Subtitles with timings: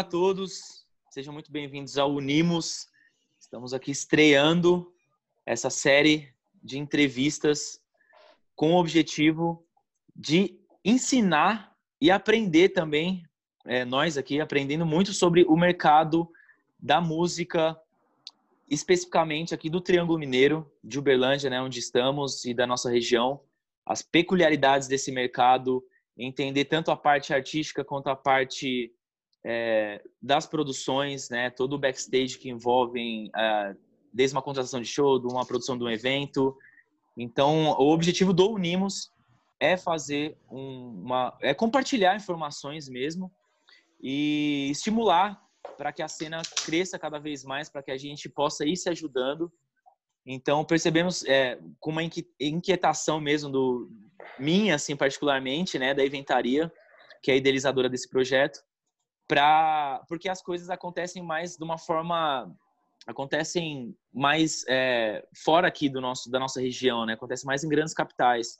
[0.00, 2.88] Olá a todos, sejam muito bem-vindos ao Unimos.
[3.38, 4.90] Estamos aqui estreando
[5.44, 7.78] essa série de entrevistas
[8.56, 9.62] com o objetivo
[10.16, 13.26] de ensinar e aprender também,
[13.66, 16.26] é, nós aqui aprendendo muito sobre o mercado
[16.78, 17.78] da música,
[18.70, 23.38] especificamente aqui do Triângulo Mineiro, de Uberlândia, né, onde estamos, e da nossa região,
[23.84, 25.84] as peculiaridades desse mercado,
[26.16, 28.90] entender tanto a parte artística quanto a parte
[29.44, 33.76] é, das produções, né, todo o backstage que envolvem é,
[34.12, 36.56] desde uma contratação de show, de uma produção de um evento.
[37.16, 39.10] Então, o objetivo do Unimos
[39.58, 43.30] é fazer um, uma, é compartilhar informações mesmo
[44.02, 45.40] e estimular
[45.76, 48.88] para que a cena cresça cada vez mais, para que a gente possa ir se
[48.88, 49.52] ajudando.
[50.26, 52.02] Então, percebemos é, com uma
[52.38, 53.90] inquietação mesmo do
[54.38, 56.72] minha, assim, particularmente, né, da inventaria,
[57.22, 58.60] que é a idealizadora desse projeto,
[60.08, 62.52] porque as coisas acontecem mais de uma forma
[63.06, 67.14] acontecem mais é, fora aqui do nosso da nossa região, né?
[67.14, 68.58] Acontece mais em grandes capitais.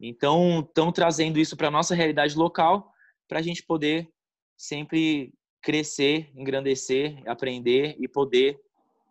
[0.00, 2.92] Então, estão trazendo isso para nossa realidade local,
[3.26, 4.08] para a gente poder
[4.56, 8.60] sempre crescer, engrandecer, aprender e poder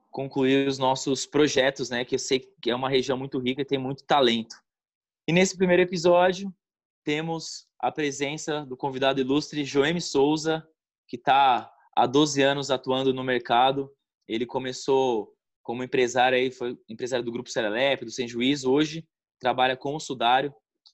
[0.09, 2.05] concluir os nossos projetos, né?
[2.05, 4.55] Que eu sei que é uma região muito rica e tem muito talento.
[5.27, 6.53] E nesse primeiro episódio
[7.03, 10.67] temos a presença do convidado ilustre Joemi Souza,
[11.07, 13.91] que está há 12 anos atuando no mercado.
[14.27, 15.33] Ele começou
[15.63, 19.05] como empresário aí, foi empresário do Grupo Serelepe, do Sem Juízo, hoje
[19.39, 20.53] trabalha com o Sudário.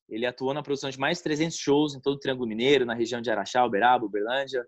[0.09, 2.93] Ele atuou na produção de mais de 300 shows em todo o Triângulo Mineiro, na
[2.93, 4.65] região de Araxá, Uberaba, Uberlândia.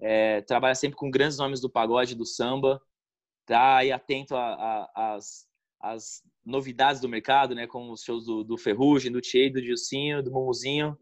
[0.00, 2.80] É, trabalha sempre com grandes nomes do pagode, do samba.
[3.46, 4.34] Tá aí atento
[5.80, 10.22] às novidades do mercado, né, como os shows do, do Ferrugem, do Tchê, do Dilcinho,
[10.22, 10.98] do Mumuzinho.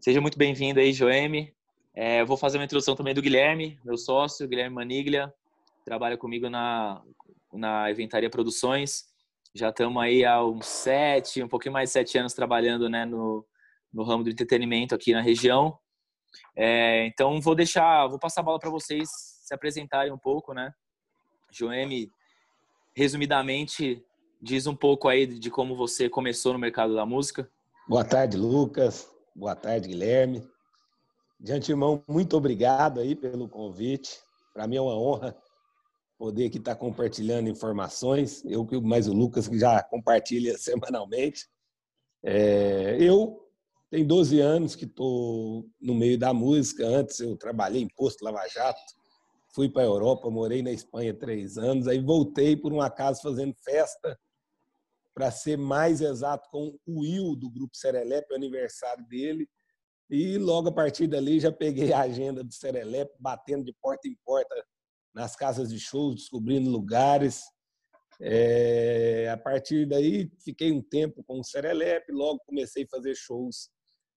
[0.00, 1.54] Seja muito bem-vindo aí, Joeme.
[1.94, 5.32] É, vou fazer uma introdução também do Guilherme, meu sócio, Guilherme Maniglia,
[5.84, 7.02] trabalha comigo na,
[7.52, 9.04] na Eventaria Produções.
[9.54, 13.46] Já estamos aí há uns sete, um pouquinho mais de sete anos trabalhando né, no,
[13.92, 15.78] no ramo do entretenimento aqui na região.
[16.56, 19.08] É, então vou deixar, vou passar a bola para vocês
[19.42, 20.72] se apresentarem um pouco, né?
[21.50, 22.10] Joeme,
[22.96, 24.02] resumidamente,
[24.40, 27.46] diz um pouco aí de como você começou no mercado da música.
[27.86, 29.10] Boa tarde, Lucas.
[29.36, 30.42] Boa tarde, Guilherme.
[31.42, 34.20] De antemão, muito obrigado aí pelo convite.
[34.54, 35.36] Para mim é uma honra
[36.16, 38.44] poder aqui estar compartilhando informações.
[38.44, 41.48] Eu, mais o Lucas, que já compartilha semanalmente.
[42.22, 43.44] É, eu
[43.90, 46.86] tenho 12 anos que estou no meio da música.
[46.86, 48.80] Antes eu trabalhei em posto Lava Jato,
[49.52, 53.56] fui para a Europa, morei na Espanha três anos, aí voltei por um acaso fazendo
[53.64, 54.16] festa,
[55.12, 59.48] para ser mais exato, com o Will do Grupo Serelepe, aniversário dele.
[60.12, 64.14] E logo a partir dali já peguei a agenda do Serelepe, batendo de porta em
[64.22, 64.54] porta
[65.14, 67.44] nas casas de shows, descobrindo lugares.
[68.20, 73.70] É, a partir daí, fiquei um tempo com o Serelepe, logo comecei a fazer shows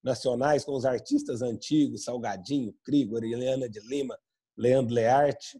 [0.03, 4.19] nacionais com os artistas antigos, Salgadinho, Krigor, Eliana de Lima,
[4.57, 5.57] Leandro Learte.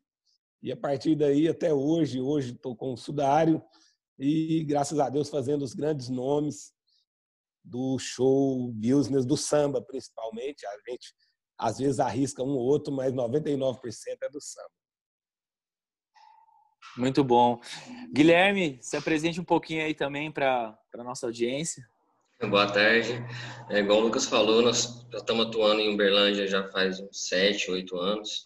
[0.62, 3.64] E a partir daí, até hoje, hoje estou com o Sudário
[4.20, 6.75] e, graças a Deus, fazendo os grandes nomes
[7.66, 10.66] do show business, do samba principalmente.
[10.66, 11.14] A gente
[11.58, 13.78] às vezes arrisca um ou outro, mas 99%
[14.22, 14.70] é do samba.
[16.98, 17.60] Muito bom.
[18.14, 21.84] Guilherme, se apresente um pouquinho aí também para a nossa audiência.
[22.42, 23.14] Boa tarde.
[23.70, 27.72] É, igual o Lucas falou, nós já estamos atuando em Uberlândia já faz uns sete,
[27.72, 28.44] oito anos.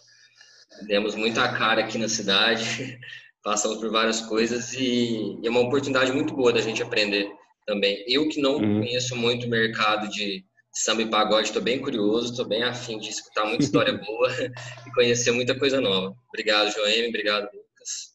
[0.87, 2.99] Demos muita cara aqui na cidade,
[3.43, 7.38] passamos por várias coisas e, e é uma oportunidade muito boa da gente aprender
[7.69, 8.03] também.
[8.07, 8.79] Eu que não uhum.
[8.79, 10.43] conheço muito o mercado de
[10.73, 14.29] samba e pagode, estou bem curioso, estou bem afim de escutar muita história boa
[14.87, 16.15] e conhecer muita coisa nova.
[16.29, 18.09] Obrigado, Joeme, obrigado, Lucas.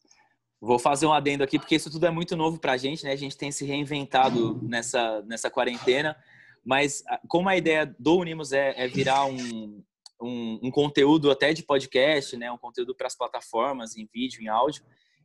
[0.60, 3.12] Vou fazer um adendo aqui, porque isso tudo é muito novo para a gente, né?
[3.12, 6.16] A gente tem se reinventado nessa, nessa quarentena,
[6.64, 9.84] mas como a ideia do Unimos é, é virar um,
[10.20, 12.50] um, um, conteúdo até de podcast, né?
[12.50, 14.82] Um conteúdo para as plataformas, em vídeo, em áudio,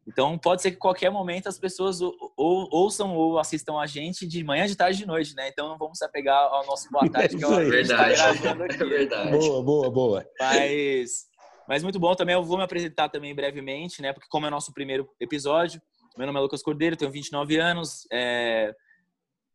[0.10, 4.26] então, pode ser que qualquer momento as pessoas ou, ou, ouçam ou assistam a gente
[4.26, 5.48] de manhã, de tarde, de noite, né?
[5.50, 8.18] Então, não vamos se apegar ao nosso boa tarde, que é o verdade.
[8.42, 9.30] Tá é verdade.
[9.30, 10.26] Boa, boa, boa.
[10.40, 11.28] Mas,
[11.68, 12.34] mas muito bom também.
[12.34, 14.12] Eu vou me apresentar também brevemente, né?
[14.12, 15.80] Porque como é o nosso primeiro episódio,
[16.18, 18.08] meu nome é Lucas Cordeiro, tenho 29 anos,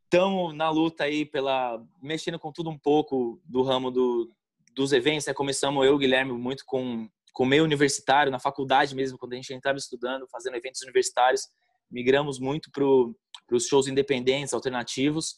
[0.05, 4.31] estamos é, na luta aí pela mexendo com tudo um pouco do ramo do,
[4.73, 5.27] dos eventos.
[5.27, 5.35] Né?
[5.35, 9.77] Começamos eu, Guilherme, muito com com meio universitário, na faculdade mesmo, quando a gente estava
[9.77, 11.49] estudando, fazendo eventos universitários,
[11.91, 15.35] migramos muito para os shows independentes, alternativos.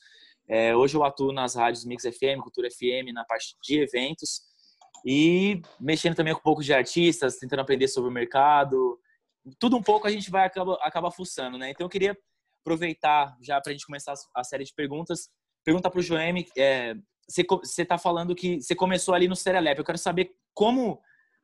[0.49, 4.43] É, hoje eu atuo nas rádios Mix FM, Cultura FM, na parte de eventos.
[5.05, 8.99] e mexendo também com um pouco de artistas, tentando aprender sobre o mercado.
[9.59, 11.71] Tudo um pouco a gente vai acaba, acaba fuçando, né?
[11.71, 12.17] Então eu queria
[12.61, 15.31] aproveitar já para a gente começar a série de perguntas.
[15.65, 16.95] Pergunta para o Joeme, é,
[17.29, 19.79] você está falando que você começou ali no Serelep.
[19.79, 21.01] Eu quero saber como,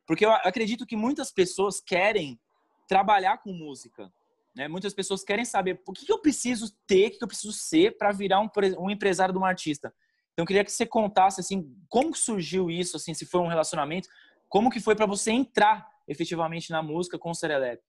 [0.07, 2.41] porque eu acredito que muitas pessoas querem
[2.89, 4.13] trabalhar com música.
[4.55, 4.69] Né?
[4.69, 8.13] Muitas pessoas querem saber o que eu preciso ter, o que eu preciso ser para
[8.13, 9.93] virar um, um empresário de um artista.
[10.33, 14.09] Então, eu queria que você contasse assim, como surgiu isso, assim, se foi um relacionamento,
[14.49, 17.83] como que foi para você entrar efetivamente na música com o Serelep?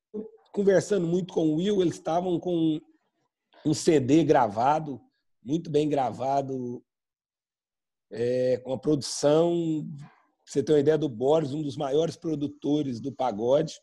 [0.52, 2.80] Conversando muito com o Will, eles estavam com
[3.66, 5.02] um CD gravado,
[5.44, 6.84] muito bem gravado,
[8.12, 9.86] é, com a produção.
[10.46, 13.74] Você tem uma ideia do Boris, um dos maiores produtores do pagode.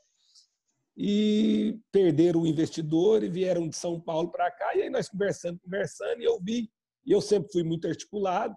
[0.96, 4.76] E perderam o investidor e vieram de São Paulo para cá.
[4.76, 6.70] E aí nós conversando, conversando, e eu vi,
[7.06, 8.54] e eu sempre fui muito articulado.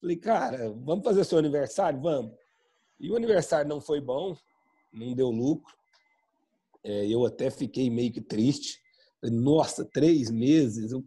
[0.00, 2.00] Falei, cara, vamos fazer seu aniversário?
[2.00, 2.32] Vamos.
[2.98, 4.36] E o aniversário não foi bom,
[4.92, 5.74] não deu lucro.
[6.82, 8.80] É, eu até fiquei meio que triste.
[9.22, 10.92] Nossa, três meses.
[10.92, 11.04] Eu...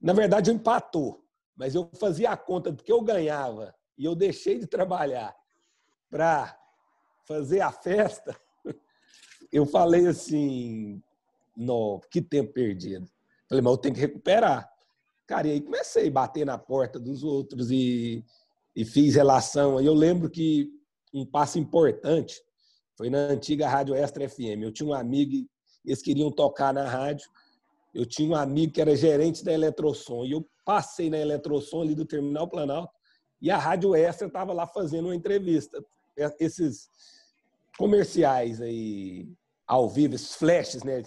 [0.00, 1.24] Na verdade, eu empatou,
[1.56, 5.34] mas eu fazia a conta do que eu ganhava e eu deixei de trabalhar
[6.08, 6.56] para
[7.26, 8.38] fazer a festa.
[9.50, 11.02] Eu falei assim,
[11.56, 13.08] no, que tempo perdido.
[13.48, 14.70] Falei, mas eu tenho que recuperar.
[15.26, 18.22] Cara, e aí comecei a bater na porta dos outros e,
[18.76, 19.78] e fiz relação.
[19.78, 20.70] Aí eu lembro que
[21.14, 22.42] um passo importante
[22.94, 24.60] foi na antiga Rádio Extra FM.
[24.62, 25.48] Eu tinha um amigo
[25.84, 27.28] eles queriam tocar na rádio.
[27.94, 31.94] Eu tinha um amigo que era gerente da Eletrosom e eu passei na Eletrosom ali
[31.94, 32.97] do Terminal Planalto
[33.40, 35.84] e a Rádio Extra estava lá fazendo uma entrevista.
[36.40, 36.88] Esses
[37.76, 39.28] comerciais aí
[39.66, 41.02] ao vivo, esses flashes, né?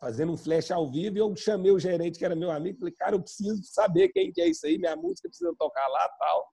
[0.00, 3.16] Fazendo um flash ao vivo eu chamei o gerente que era meu amigo, falei, cara,
[3.16, 6.48] eu preciso saber quem que é isso aí, minha música precisa tocar lá tal.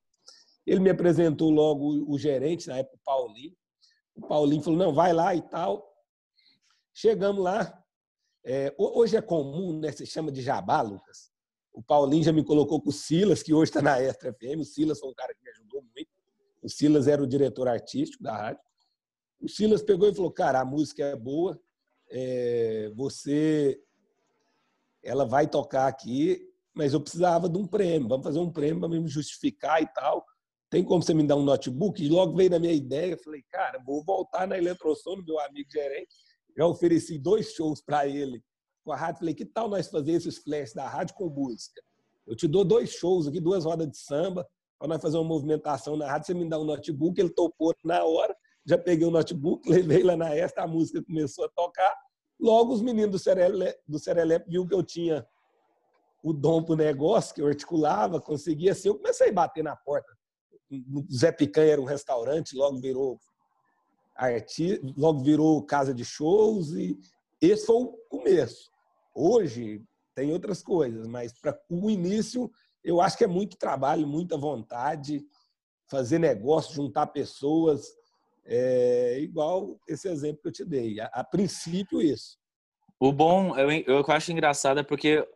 [0.66, 3.56] Ele me apresentou logo o gerente, na época o Paulinho.
[4.16, 5.94] O Paulinho falou, não, vai lá e tal.
[6.94, 7.84] Chegamos lá.
[8.44, 9.92] É, hoje é comum, né?
[9.92, 11.32] Se chama de jabá, Lucas.
[11.76, 14.62] O Paulinho já me colocou com o Silas, que hoje está na Extra FM.
[14.62, 16.10] O Silas foi um cara que me ajudou muito.
[16.64, 18.62] O Silas era o diretor artístico da rádio.
[19.42, 21.60] O Silas pegou e falou: Cara, a música é boa,
[22.10, 23.78] é, você.
[25.04, 28.08] Ela vai tocar aqui, mas eu precisava de um prêmio.
[28.08, 30.26] Vamos fazer um prêmio para me justificar e tal.
[30.70, 32.04] Tem como você me dar um notebook?
[32.04, 33.12] E logo veio na minha ideia.
[33.12, 36.16] Eu falei: Cara, vou voltar na Eletrosom, meu amigo gerente
[36.58, 38.42] já ofereci dois shows para ele
[38.86, 39.20] com a rádio.
[39.20, 41.82] Falei, que tal nós fazer esses flashes da rádio com música?
[42.26, 44.48] Eu te dou dois shows aqui, duas rodas de samba,
[44.80, 46.28] para nós fazer uma movimentação na rádio.
[46.28, 48.36] Você me dá um notebook, ele topou na hora.
[48.66, 51.94] Já peguei o notebook, levei lá na esta, a música começou a tocar.
[52.40, 55.26] Logo, os meninos do Serelepe, do Serelepe viu que eu tinha
[56.24, 58.90] o dom para o negócio, que eu articulava, conseguia ser.
[58.90, 60.12] Eu comecei a bater na porta.
[60.72, 63.20] O Zé Picanha era um restaurante, logo virou
[64.16, 66.98] artista, logo virou casa de shows e
[67.40, 68.72] esse foi o começo.
[69.16, 69.82] Hoje
[70.14, 72.52] tem outras coisas, mas para o início
[72.84, 75.26] eu acho que é muito trabalho, muita vontade,
[75.90, 77.88] fazer negócio, juntar pessoas,
[78.46, 81.00] é igual esse exemplo que eu te dei.
[81.00, 82.38] A, a princípio isso.
[83.00, 85.28] O bom, eu, eu acho engraçado é porque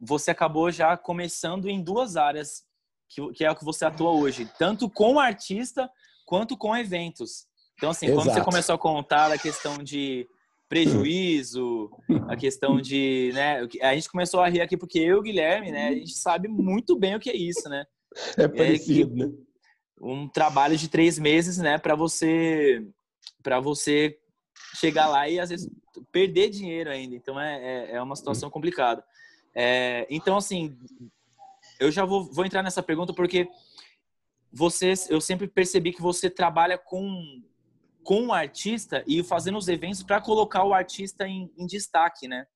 [0.00, 2.64] você acabou já começando em duas áreas
[3.08, 5.90] que, que é o que você atua hoje, tanto com artista
[6.24, 7.46] quanto com eventos.
[7.76, 8.20] Então, assim, Exato.
[8.20, 10.26] quando você começou a contar a questão de
[10.72, 11.90] prejuízo,
[12.28, 15.92] a questão de, né, a gente começou a rir aqui porque eu Guilherme, né, a
[15.92, 17.84] gente sabe muito bem o que é isso, né?
[18.38, 19.32] É parecido, é, né?
[20.00, 22.86] Um trabalho de três meses, né, para você,
[23.42, 24.18] para você
[24.74, 25.70] chegar lá e às vezes
[26.10, 27.14] perder dinheiro ainda.
[27.14, 29.04] Então é, é, é uma situação complicada.
[29.54, 30.74] É, então, assim,
[31.78, 33.46] eu já vou, vou entrar nessa pergunta porque
[34.50, 37.42] você, eu sempre percebi que você trabalha com
[38.04, 42.46] com o artista e fazendo os eventos para colocar o artista em, em, destaque, né?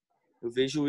[0.42, 0.86] Eu vejo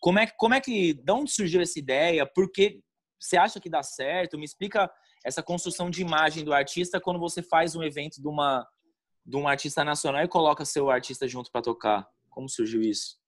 [0.00, 2.26] como é como é que de onde surgiu essa ideia?
[2.26, 2.80] Por que
[3.18, 4.38] você acha que dá certo?
[4.38, 4.90] Me explica
[5.24, 8.66] essa construção de imagem do artista quando você faz um evento de uma
[9.24, 12.08] de um artista nacional e coloca seu artista junto para tocar.
[12.30, 13.18] Como surgiu isso?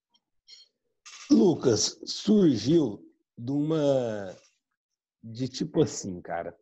[1.31, 3.05] Lucas, surgiu
[3.37, 4.37] de uma
[5.23, 6.57] de tipo assim, cara.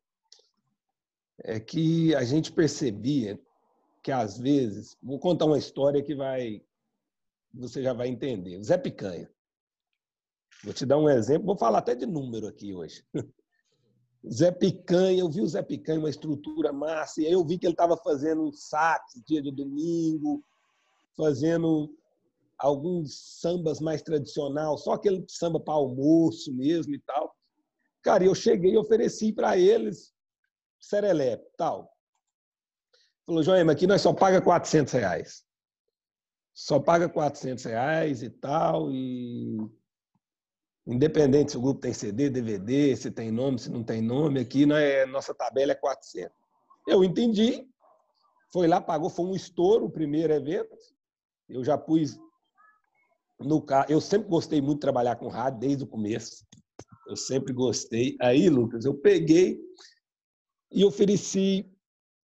[1.45, 3.41] É que a gente percebia
[4.03, 6.63] que às vezes, vou contar uma história que vai,
[7.53, 8.63] você já vai entender.
[8.63, 9.31] Zé Picanha.
[10.65, 13.05] Vou te dar um exemplo, vou falar até de número aqui hoje.
[14.31, 17.67] Zé Picanha, eu vi o Zé Picanha, uma estrutura massa, e aí eu vi que
[17.67, 20.45] ele estava fazendo sax dia de domingo,
[21.17, 21.95] fazendo
[22.59, 27.33] alguns sambas mais tradicional, só aquele samba para almoço mesmo e tal.
[28.03, 30.13] Cara, eu cheguei e ofereci para eles
[30.81, 31.91] serelepe, tal.
[33.29, 35.45] Falou, Joema, aqui nós só paga 400 reais.
[36.55, 39.59] Só paga 400 reais e tal, e
[40.87, 44.65] independente se o grupo tem CD, DVD, se tem nome, se não tem nome, aqui
[44.73, 46.35] é, nossa tabela é 400.
[46.87, 47.69] Eu entendi,
[48.51, 50.75] foi lá, pagou, foi um estouro o primeiro evento.
[51.51, 52.19] Eu já pus
[53.39, 53.93] no carro.
[53.93, 56.47] Eu sempre gostei muito de trabalhar com rádio desde o começo.
[57.07, 58.17] Eu sempre gostei.
[58.23, 59.61] Aí, Lucas, eu peguei
[60.73, 61.71] e ofereci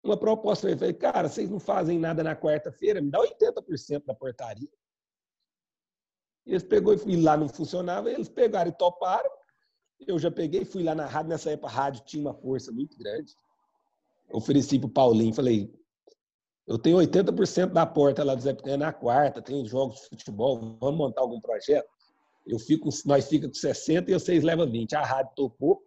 [0.06, 0.68] uma proposta.
[0.68, 4.68] Eu falei, cara, vocês não fazem nada na quarta-feira, me dá 80% da portaria.
[6.46, 9.30] Eles pegou e fui lá, não funcionava, eles pegaram e toparam.
[10.06, 12.96] Eu já peguei, fui lá na rádio, nessa época a rádio tinha uma força muito
[12.98, 13.34] grande.
[14.30, 15.72] Ofereci para o Paulinho, falei,
[16.66, 20.76] eu tenho 80% da porta lá do Zé Picanha na quarta, tenho jogos de futebol,
[20.80, 21.88] vamos montar algum projeto?
[22.44, 24.94] Eu fico, nós fica com 60 e vocês levam 20.
[24.94, 25.82] A rádio tocou,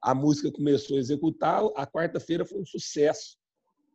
[0.00, 3.38] a música começou a executar, a quarta-feira foi um sucesso.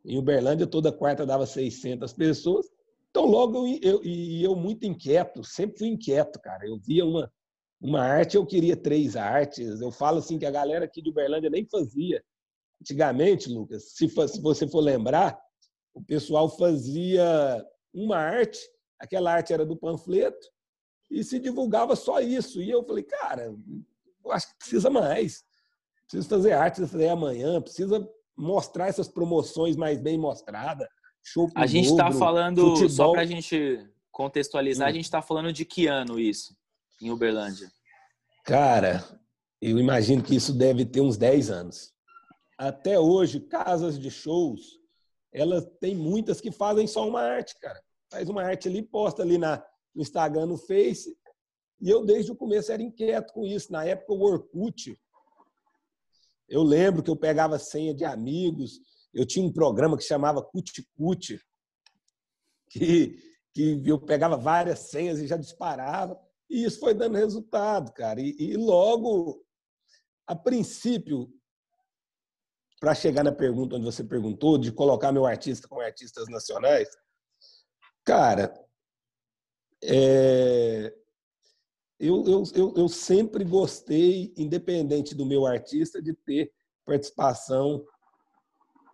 [0.08, 2.66] Em Uberlândia, toda quarta dava 600 pessoas.
[3.10, 6.66] Então, logo, eu, eu, e eu muito inquieto, sempre fui inquieto, cara.
[6.66, 7.30] Eu via uma,
[7.82, 9.82] uma arte, eu queria três artes.
[9.82, 12.24] Eu falo assim que a galera aqui de Uberlândia nem fazia.
[12.82, 15.38] Antigamente, Lucas, se, se você for lembrar,
[15.94, 17.62] o pessoal fazia
[17.94, 18.60] uma arte,
[18.98, 20.48] aquela arte era do panfleto,
[21.12, 22.62] e se divulgava só isso.
[22.62, 23.54] E eu falei, cara,
[24.24, 25.44] eu acho que precisa mais.
[26.08, 28.08] Precisa fazer arte, fazer amanhã, precisa
[28.38, 30.88] mostrar essas promoções mais bem mostradas.
[31.24, 32.90] Show a gente está falando, futebol.
[32.90, 34.90] só para a gente contextualizar, hum.
[34.90, 36.56] a gente está falando de que ano isso,
[37.02, 37.72] em Uberlândia?
[38.46, 39.04] Cara,
[39.62, 41.94] eu imagino que isso deve ter uns 10 anos.
[42.58, 44.78] Até hoje, casas de shows
[45.32, 47.80] elas tem muitas que fazem só uma arte, cara.
[48.12, 49.64] Faz uma arte ali, posta ali na,
[49.94, 51.16] no Instagram, no Face.
[51.80, 53.72] E eu, desde o começo, era inquieto com isso.
[53.72, 55.00] Na época, o Orkut,
[56.48, 58.80] eu lembro que eu pegava senha de amigos.
[59.14, 61.42] Eu tinha um programa que chamava Cuticute,
[62.70, 63.18] que,
[63.54, 66.20] que eu pegava várias senhas e já disparava.
[66.50, 68.22] E isso foi dando resultado, cara.
[68.22, 69.44] E, e logo,
[70.26, 71.30] a princípio,
[72.80, 76.88] para chegar na pergunta onde você perguntou, de colocar meu artista com artistas nacionais,
[78.06, 78.54] cara,
[79.84, 80.94] é,
[82.00, 86.52] eu, eu, eu, eu sempre gostei, independente do meu artista, de ter
[86.86, 87.84] participação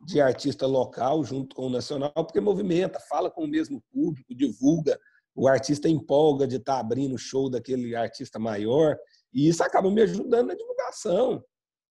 [0.05, 5.00] de artista local junto com o nacional, porque movimenta, fala com o mesmo público, divulga,
[5.36, 8.98] o artista empolga de estar tá abrindo o show daquele artista maior,
[9.33, 11.43] e isso acaba me ajudando na divulgação.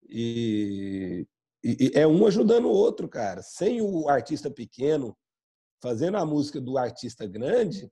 [0.10, 1.26] E
[1.64, 3.42] e, é um ajudando o outro, cara.
[3.42, 5.16] Sem o artista pequeno
[5.82, 7.90] fazendo a música do artista grande,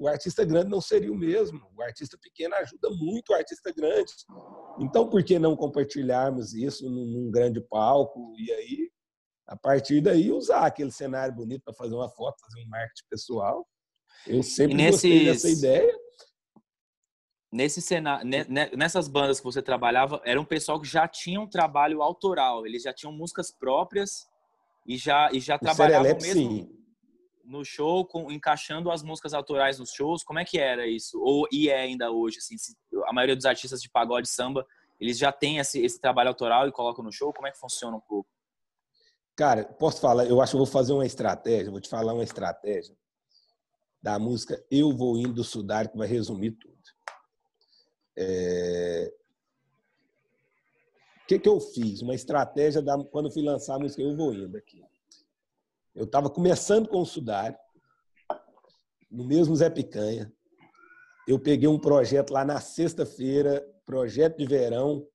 [0.00, 1.60] o artista grande não seria o mesmo.
[1.76, 4.12] O artista pequeno ajuda muito o artista grande.
[4.78, 8.90] Então, por que não compartilharmos isso num, grande palco e aí,
[9.46, 13.68] a partir daí, usar aquele cenário bonito para fazer uma foto, fazer um marketing pessoal?
[14.26, 15.02] Eu sempre nesses...
[15.02, 16.00] gostei dessa ideia
[17.52, 18.30] nesse cenário,
[18.76, 22.84] nessas bandas que você trabalhava, era um pessoal que já tinha um trabalho autoral, eles
[22.84, 24.28] já tinham músicas próprias
[24.86, 26.79] e já e já trabalhavam mesmo sim.
[27.50, 30.22] No show, com, encaixando as músicas autorais nos shows.
[30.22, 31.20] Como é que era isso?
[31.20, 32.76] Ou e é ainda hoje assim, se,
[33.06, 34.64] a maioria dos artistas de pagode samba,
[35.00, 37.32] eles já têm esse, esse trabalho autoral e colocam no show.
[37.32, 38.28] Como é que funciona um pouco?
[39.36, 40.26] Cara, posso falar?
[40.26, 42.96] Eu acho que eu vou fazer uma estratégia, vou te falar uma estratégia
[44.02, 46.76] da música Eu Vou Indo do Sudar, que vai resumir tudo.
[48.16, 49.12] É...
[51.22, 52.02] O que, que eu fiz?
[52.02, 53.02] Uma estratégia da...
[53.04, 54.82] quando fui lançar a música Eu Vou Indo aqui.
[55.94, 57.58] Eu estava começando com o Sudário,
[59.10, 60.32] no mesmo Zé Picanha.
[61.26, 65.06] Eu peguei um projeto lá na sexta-feira, projeto de verão,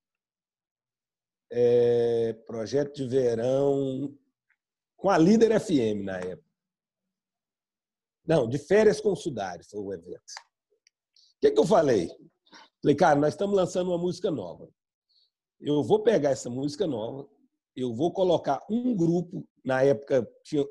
[1.49, 4.17] é, projeto de verão
[4.97, 6.49] com a Líder FM na época.
[8.25, 10.17] Não, de férias com o Sudário foi o evento.
[10.17, 12.09] O que, que eu falei?
[12.81, 14.67] Falei, cara, nós estamos lançando uma música nova.
[15.59, 17.27] Eu vou pegar essa música nova,
[17.75, 20.63] eu vou colocar um grupo, na época tinha,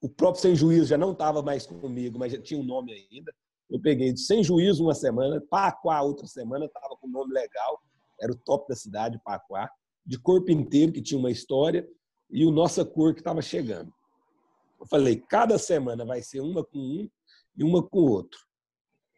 [0.00, 3.32] o próprio Sem Juízo já não estava mais comigo, mas já tinha um nome ainda.
[3.68, 7.80] Eu peguei de Sem Juízo uma semana, Paquá outra semana, estava com um nome legal,
[8.20, 9.70] era o top da cidade, Paquá.
[10.04, 11.86] De Corpo Inteiro, que tinha uma história,
[12.30, 13.92] e o Nossa Cor, que estava chegando.
[14.78, 17.10] Eu falei, cada semana vai ser uma com um
[17.56, 18.38] e uma com o outro.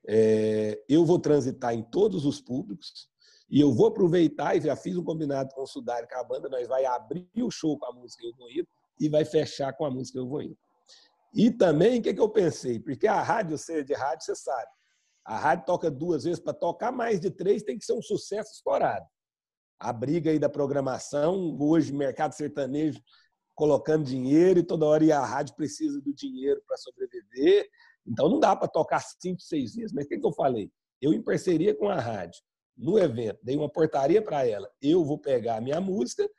[0.06, 3.07] É, eu vou transitar em todos os públicos
[3.50, 6.48] e eu vou aproveitar e já fiz um combinado com o Sudário, com a banda,
[6.48, 8.68] nós vai abrir o show com a música Eu Vou Indo
[9.00, 10.58] e vai fechar com a música Eu Vou Indo.
[11.34, 12.78] E também, o que, que eu pensei?
[12.78, 14.68] Porque a rádio, seja de rádio, você sabe,
[15.24, 18.52] a rádio toca duas vezes, para tocar mais de três tem que ser um sucesso
[18.52, 19.06] estourado.
[19.78, 23.00] A briga aí da programação, hoje, mercado sertanejo,
[23.54, 27.68] colocando dinheiro e toda hora e a rádio precisa do dinheiro para sobreviver.
[28.06, 29.92] Então não dá para tocar cinco, seis vezes.
[29.92, 30.70] Mas o que, que eu falei?
[31.00, 32.40] Eu, em parceria com a rádio,
[32.78, 34.70] no evento, dei uma portaria para ela.
[34.80, 36.30] Eu vou pegar a minha música,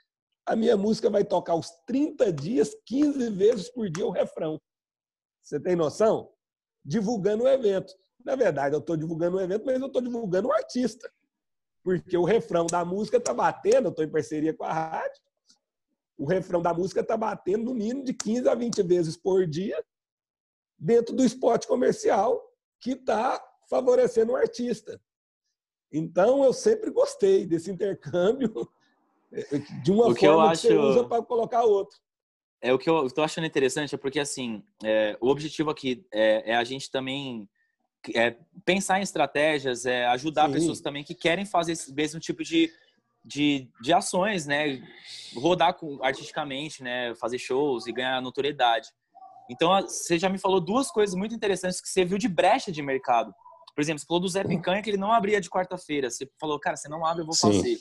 [0.46, 4.60] a minha música vai tocar os 30 dias, 15 vezes por dia o refrão.
[5.44, 6.32] Você tem noção?
[6.84, 7.94] Divulgando o evento.
[8.24, 11.12] Na verdade, eu estou divulgando o evento, mas eu estou divulgando o artista.
[11.84, 15.22] Porque o refrão da música está batendo, eu estou em parceria com a rádio,
[16.18, 19.82] o refrão da música está batendo no mínimo de 15 a 20 vezes por dia
[20.78, 22.42] dentro do esporte comercial
[22.82, 25.02] que está favorecendo o artista.
[25.92, 28.70] Então, eu sempre gostei desse intercâmbio
[29.84, 30.62] de uma o que forma eu acho...
[30.62, 31.98] que você usa para colocar outro.
[32.62, 36.52] É o que eu estou achando interessante, é porque assim, é, o objetivo aqui é,
[36.52, 37.48] é, a gente também
[38.14, 40.54] é, pensar em estratégias, é ajudar Sim.
[40.54, 42.70] pessoas também que querem fazer esse mesmo tipo de,
[43.24, 44.82] de, de ações, né?
[45.36, 47.16] Rodar com, artisticamente, né?
[47.16, 48.90] Fazer shows e ganhar notoriedade.
[49.50, 52.82] Então, você já me falou duas coisas muito interessantes que você viu de brecha de
[52.82, 53.34] mercado.
[53.80, 56.10] Por exemplo, você falou do Zé Picanha que ele não abria de quarta-feira.
[56.10, 57.54] Você falou, cara, você não abre, eu vou Sim.
[57.54, 57.78] fazer.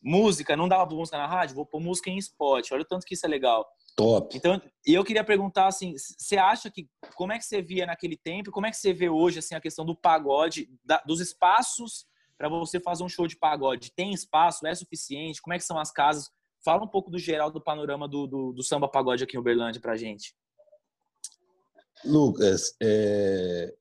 [0.00, 1.56] Música, não dava música na rádio?
[1.56, 2.70] Vou pôr música em spot.
[2.70, 3.66] Olha o tanto que isso é legal.
[3.96, 4.36] Top.
[4.36, 8.16] Então, e eu queria perguntar assim, você acha que como é que você via naquele
[8.16, 12.06] tempo, como é que você vê hoje assim a questão do pagode, da, dos espaços
[12.38, 13.90] para você fazer um show de pagode?
[13.90, 14.64] Tem espaço?
[14.68, 15.42] É suficiente?
[15.42, 16.30] Como é que são as casas?
[16.64, 19.80] Fala um pouco do geral do panorama do, do, do samba pagode aqui em Uberlândia
[19.80, 20.32] pra gente.
[22.04, 23.74] Lucas, é,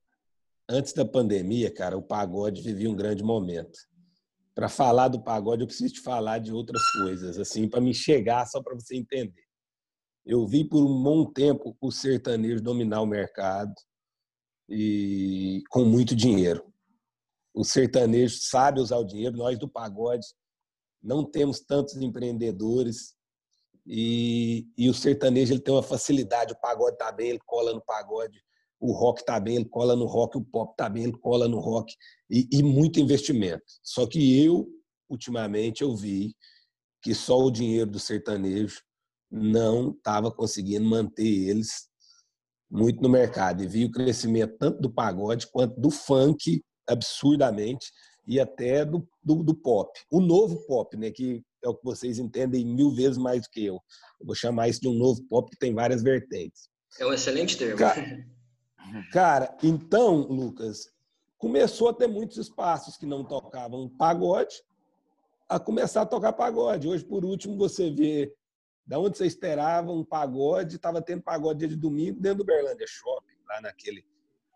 [0.70, 3.78] antes da pandemia, cara, o pagode vivia um grande momento.
[4.56, 8.46] Para falar do pagode, eu preciso te falar de outras coisas, assim, para me chegar,
[8.46, 9.44] só para você entender.
[10.26, 13.74] Eu vi por um bom tempo o sertanejo dominar o mercado
[14.70, 16.64] e com muito dinheiro.
[17.54, 20.26] O sertanejo sabe usar o dinheiro, nós do pagode
[21.02, 23.14] não temos tantos empreendedores
[23.86, 27.82] e, e o sertanejo ele tem uma facilidade, o pagode tá bem, ele cola no
[27.82, 28.42] pagode
[28.84, 31.58] o rock está bem, ele cola no rock, o pop está bem, ele cola no
[31.58, 31.96] rock,
[32.30, 33.64] e, e, muito investimento.
[33.82, 34.68] Só que eu,
[35.10, 36.36] ultimamente, eu vi
[37.02, 38.82] que só o dinheiro do sertanejo
[39.32, 41.88] não estava conseguindo manter eles
[42.70, 43.64] muito no mercado.
[43.64, 47.90] E vi o crescimento tanto do pagode quanto do funk, absurdamente,
[48.28, 49.98] e até do, do, do pop.
[50.12, 53.64] O novo pop, né, que é o que vocês entendem mil vezes mais do que
[53.64, 53.76] eu.
[54.20, 56.68] Eu vou chamar isso de um novo pop que tem várias vertentes.
[57.00, 57.78] É um excelente termo.
[57.78, 58.04] Cara,
[59.12, 60.92] Cara, então, Lucas,
[61.38, 64.64] começou a ter muitos espaços que não tocavam pagode
[65.50, 66.88] a começar a tocar pagode.
[66.88, 68.34] Hoje, por último, você vê
[68.86, 72.86] da onde você esperava um pagode, estava tendo pagode dia de domingo dentro do Berlândia
[72.88, 74.06] Shopping, lá naquele,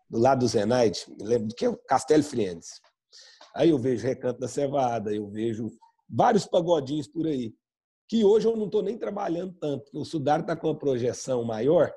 [0.08, 2.80] do lado do Zenaide, me lembro do que é o Castelo Friends.
[3.54, 5.70] Aí eu vejo Recanto da Cevada, eu vejo
[6.08, 7.54] vários pagodinhos por aí,
[8.06, 11.42] que hoje eu não estou nem trabalhando tanto, porque o Sudar está com uma projeção
[11.44, 11.92] maior,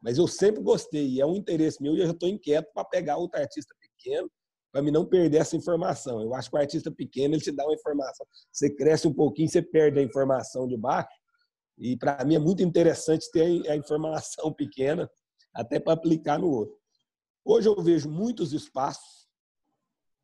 [0.00, 3.16] mas eu sempre gostei, é um interesse meu, e eu já estou inquieto para pegar
[3.16, 4.30] outro artista pequeno,
[4.72, 6.22] para me não perder essa informação.
[6.22, 8.26] Eu acho que o artista pequeno ele te dá uma informação.
[8.52, 11.08] Você cresce um pouquinho, você perde a informação de baixo.
[11.76, 15.10] E para mim é muito interessante ter a informação pequena,
[15.52, 16.78] até para aplicar no outro.
[17.44, 19.28] Hoje eu vejo muitos espaços,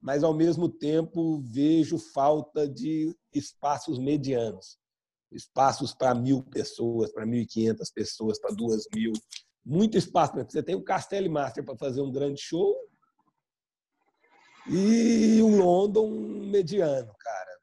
[0.01, 4.79] mas ao mesmo tempo vejo falta de espaços medianos
[5.33, 9.13] espaços para mil pessoas, para mil e quinhentas pessoas, para duas mil
[9.67, 10.33] muito espaço.
[10.37, 12.77] Você tem o Castelo Master para fazer um grande show
[14.69, 17.59] e um London mediano, cara.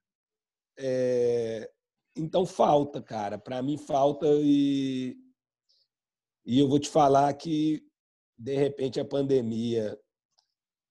[0.78, 1.72] É...
[2.16, 3.38] Então falta, cara.
[3.38, 5.16] Para mim falta e
[6.46, 7.82] e eu vou te falar que
[8.38, 9.98] de repente a pandemia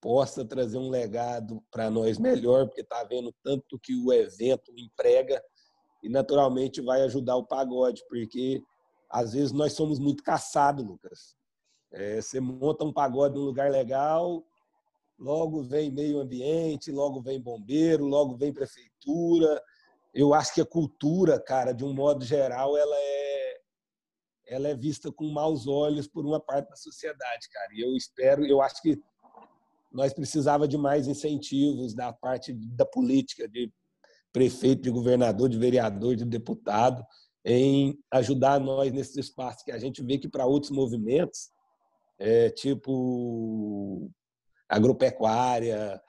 [0.01, 5.41] possa trazer um legado para nós melhor, porque está vendo tanto que o evento emprega
[6.01, 8.61] e naturalmente vai ajudar o pagode, porque
[9.13, 11.35] às vezes nós somos muito caçados, Lucas.
[11.91, 14.43] É, você monta um pagode num lugar legal,
[15.19, 19.61] logo vem meio ambiente, logo vem bombeiro, logo vem prefeitura.
[20.11, 23.61] Eu acho que a cultura, cara, de um modo geral, ela é,
[24.47, 27.69] ela é vista com maus olhos por uma parte da sociedade, cara.
[27.71, 28.99] E eu espero, eu acho que
[29.91, 33.71] nós precisava de mais incentivos da parte da política, de
[34.31, 37.05] prefeito, de governador, de vereador, de deputado,
[37.45, 41.49] em ajudar nós nesse espaço que a gente vê que para outros movimentos,
[42.17, 44.09] é, tipo
[44.69, 46.01] agropecuária,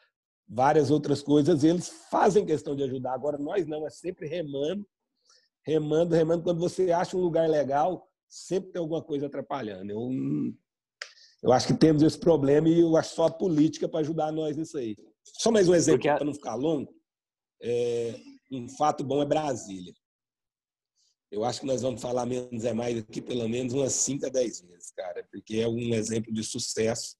[0.49, 3.14] várias outras coisas, eles fazem questão de ajudar.
[3.14, 4.87] Agora, nós não, é sempre remando,
[5.62, 6.42] remando, remando.
[6.42, 9.90] Quando você acha um lugar legal, sempre tem alguma coisa atrapalhando.
[9.90, 10.11] Eu,
[11.42, 14.57] eu acho que temos esse problema e eu acho só a política para ajudar nós
[14.57, 14.97] nisso aí.
[15.25, 16.94] Só mais um exemplo, para não ficar longo.
[17.62, 18.14] É,
[18.53, 19.92] um fato bom é Brasília.
[21.35, 24.29] Eu acho que nós vamos falar menos é mais aqui pelo menos umas 5 a
[24.29, 27.16] 10 vezes, cara, porque é um exemplo de sucesso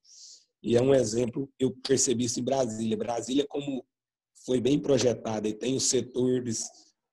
[0.63, 2.97] e é um exemplo, eu percebi isso em Brasília.
[2.97, 3.85] Brasília, como
[4.47, 6.65] foi bem projetada e tem os setores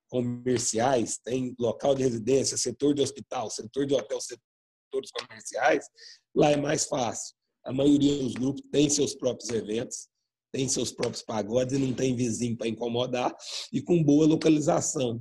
[0.08, 5.84] comerciais, tem local de residência, setor de hospital, setor de hotel, setores comerciais,
[6.32, 7.34] lá é mais fácil.
[7.64, 10.08] A maioria dos grupos tem seus próprios eventos,
[10.52, 13.34] tem seus próprios pagodes e não tem vizinho para incomodar
[13.72, 15.20] e com boa localização.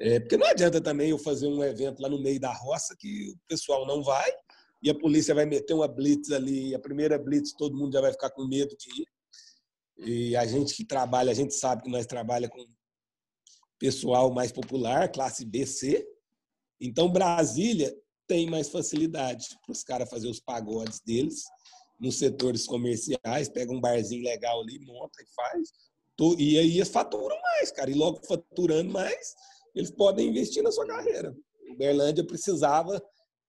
[0.00, 3.32] É, porque não adianta também eu fazer um evento lá no meio da roça que
[3.32, 4.32] o pessoal não vai
[4.82, 8.10] e a polícia vai meter uma blitz ali, a primeira blitz todo mundo já vai
[8.10, 9.06] ficar com medo de ir.
[9.98, 12.64] E a gente que trabalha, a gente sabe que nós trabalha com
[13.78, 16.08] pessoal mais popular, classe B, C.
[16.80, 17.94] Então Brasília
[18.26, 21.44] tem mais facilidade para os caras fazer os pagodes deles
[21.98, 25.68] nos setores comerciais, pega um barzinho legal ali, monta e faz.
[26.38, 27.90] E aí eles faturam mais, cara.
[27.90, 29.34] E logo faturando mais,
[29.74, 31.34] eles podem investir na sua carreira.
[31.70, 33.02] O Berlândia precisava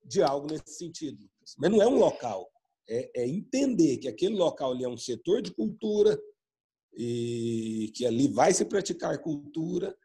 [0.04, 1.18] de algo nesse sentido.
[1.58, 2.50] Mas não é um local.
[2.90, 6.20] É, é, entender que aquele local ali é um setor de cultura
[6.94, 9.96] e que ali vai se praticar cultura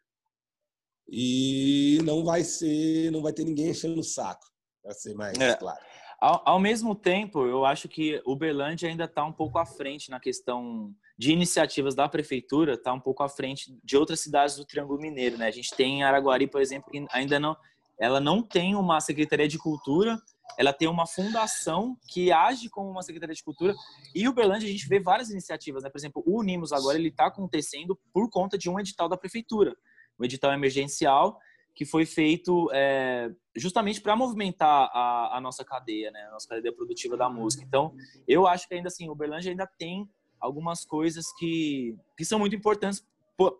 [1.09, 4.47] e não vai ser, não vai ter ninguém enchendo o saco,
[4.83, 5.57] para ser mais é.
[5.57, 5.85] claro.
[6.21, 10.19] Ao, ao, mesmo tempo, eu acho que Uberlândia ainda está um pouco à frente na
[10.19, 15.01] questão de iniciativas da prefeitura, está um pouco à frente de outras cidades do Triângulo
[15.01, 15.39] Mineiro.
[15.39, 15.47] Né?
[15.47, 17.57] A gente tem Araguari, por exemplo, que ainda não,
[17.99, 20.19] ela não tem uma secretaria de cultura,
[20.59, 23.75] ela tem uma fundação que age como uma secretaria de cultura.
[24.15, 25.91] E Uberlândia a gente vê várias iniciativas, né?
[25.91, 29.75] Por exemplo, o Unimos agora ele está acontecendo por conta de um edital da prefeitura,
[30.19, 31.39] um edital emergencial
[31.75, 36.75] que foi feito é, justamente para movimentar a, a, nossa cadeia, né, a nossa cadeia
[36.75, 37.63] produtiva da música.
[37.63, 37.95] Então,
[38.27, 40.09] eu acho que ainda assim, Uberlândia ainda tem
[40.41, 43.07] algumas coisas que, que são muito importantes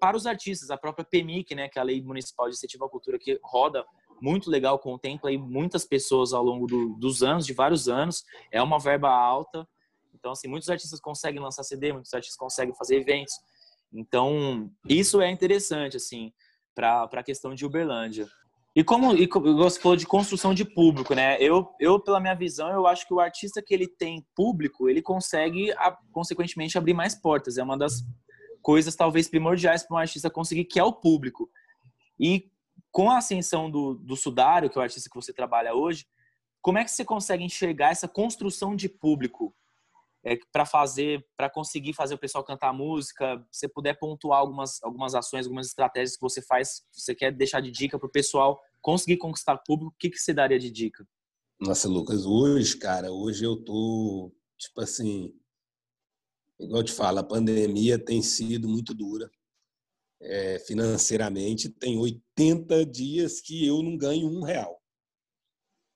[0.01, 0.71] para os artistas.
[0.71, 3.85] A própria PEMIC, né, que é a Lei Municipal de Incentivo à Cultura, que roda
[4.21, 8.25] muito legal, contempla aí muitas pessoas ao longo do, dos anos, de vários anos.
[8.51, 9.69] É uma verba alta.
[10.15, 13.35] Então, assim, muitos artistas conseguem lançar CD, muitos artistas conseguem fazer eventos.
[13.93, 16.33] Então, isso é interessante, assim
[16.77, 18.29] para a questão de Uberlândia.
[18.77, 21.39] E como e você falou de construção de público, né?
[21.41, 25.01] Eu, eu, pela minha visão, eu acho que o artista que ele tem público, ele
[25.01, 25.73] consegue,
[26.13, 27.57] consequentemente, abrir mais portas.
[27.57, 28.05] É uma das
[28.61, 31.49] coisas, talvez, primordiais para um artista conseguir, que é o público.
[32.21, 32.51] E
[32.93, 36.07] com a ascensão do, do Sudário, que é o artista que você trabalha hoje,
[36.61, 39.55] como é que você consegue enxergar essa construção de público
[40.27, 45.15] é, para fazer, para conseguir fazer o pessoal cantar música, você puder pontuar algumas, algumas
[45.15, 49.19] ações, algumas estratégias que você faz, você quer deixar de dica para o pessoal conseguir
[49.19, 51.07] conquistar público, o que, que você daria de dica?
[51.61, 55.33] Nossa, Lucas, hoje, cara, hoje eu tô, tipo assim,
[56.59, 59.31] igual eu te falo, a pandemia tem sido muito dura.
[60.21, 64.83] É, financeiramente, tem 80 dias que eu não ganho um real.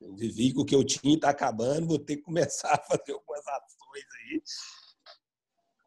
[0.01, 2.79] Eu vivi com o que eu tinha e está acabando, vou ter que começar a
[2.79, 4.43] fazer algumas ações aí.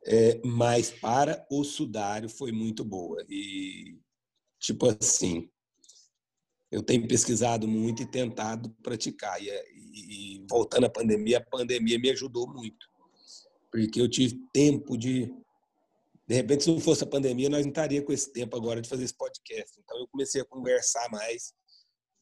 [0.06, 3.24] É, mas para o sudário foi muito boa.
[3.30, 3.98] E,
[4.60, 5.50] tipo assim,
[6.72, 9.42] eu tenho pesquisado muito e tentado praticar.
[9.42, 12.86] E, e, e voltando à pandemia, a pandemia me ajudou muito.
[13.72, 15.32] Porque eu tive tempo de.
[16.26, 18.88] De repente, se não fosse a pandemia, nós não estaríamos com esse tempo agora de
[18.88, 19.80] fazer esse podcast.
[19.80, 21.54] Então, eu comecei a conversar mais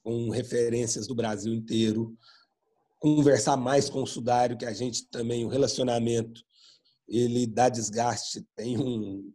[0.03, 2.17] com referências do Brasil inteiro,
[3.01, 6.39] conversar mais com o Sudário, que a gente também, o relacionamento,
[7.07, 8.45] ele dá desgaste.
[8.55, 9.33] Tem um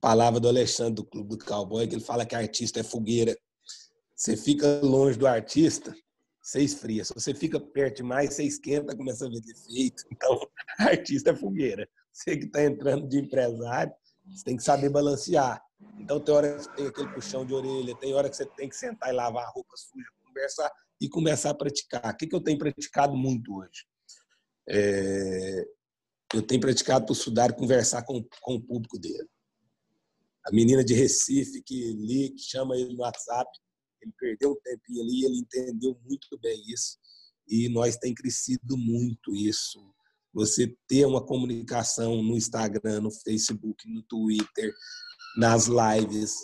[0.00, 3.34] palavra do Alexandre, do Clube do Cowboy, que ele fala que artista é fogueira.
[4.14, 5.94] Você fica longe do artista,
[6.42, 7.04] você esfria.
[7.04, 10.02] Se você fica perto demais, você esquenta, começa a ver defeito.
[10.12, 10.38] Então,
[10.78, 11.88] artista é fogueira.
[12.12, 13.92] Você que está entrando de empresário,
[14.28, 15.62] você tem que saber balancear.
[15.98, 18.76] Então, tem hora que tem aquele puxão de orelha, tem hora que você tem que
[18.76, 20.70] sentar e lavar a roupa suja, conversar
[21.04, 22.12] e começar a praticar.
[22.12, 23.86] O que, que eu tenho praticado muito hoje?
[24.68, 25.64] É...
[26.32, 29.28] eu tenho praticado para estudar e conversar com, com o público dele.
[30.46, 33.50] A menina de Recife que li, que chama ele no WhatsApp,
[34.00, 36.98] ele perdeu um tempinho ali ele entendeu muito bem isso.
[37.46, 39.78] E nós tem crescido muito isso.
[40.32, 44.74] Você ter uma comunicação no Instagram, no Facebook, no Twitter,
[45.36, 46.34] nas lives,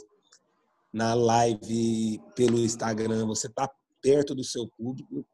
[0.92, 3.68] na live pelo Instagram, você está
[4.00, 5.26] perto do seu público,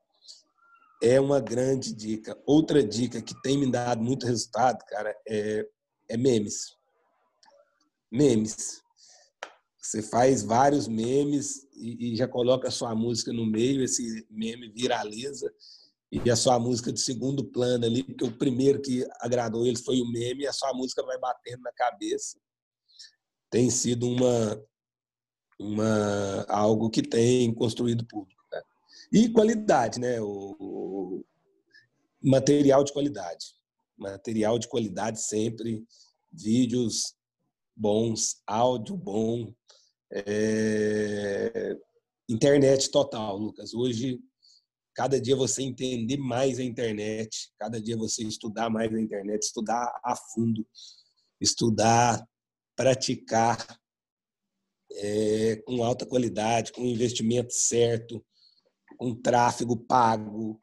[1.02, 2.37] é uma grande dica.
[2.46, 5.66] Outra dica que tem me dado muito resultado, cara, é,
[6.09, 6.74] é memes.
[8.11, 8.83] Memes.
[9.79, 14.68] Você faz vários memes e, e já coloca a sua música no meio, esse meme
[14.70, 15.52] viraliza
[16.11, 20.00] e a sua música de segundo plano ali, porque o primeiro que agradou eles foi
[20.00, 22.38] o meme, e a sua música vai batendo na cabeça
[23.50, 24.62] tem sido uma,
[25.59, 28.36] uma, algo que tem construído público.
[29.12, 30.21] E qualidade, né?
[30.21, 31.25] O, o,
[32.23, 33.55] material de qualidade.
[33.97, 35.85] Material de qualidade sempre,
[36.33, 37.14] vídeos
[37.75, 39.53] bons, áudio bom,
[40.12, 41.77] é...
[42.29, 43.75] internet total, Lucas.
[43.75, 44.21] Hoje,
[44.95, 49.92] cada dia você entender mais a internet, cada dia você estudar mais a internet, estudar
[50.03, 50.66] a fundo,
[51.40, 52.27] estudar,
[52.75, 53.79] praticar
[54.92, 58.25] é, com alta qualidade, com investimento certo,
[58.96, 60.61] com tráfego pago,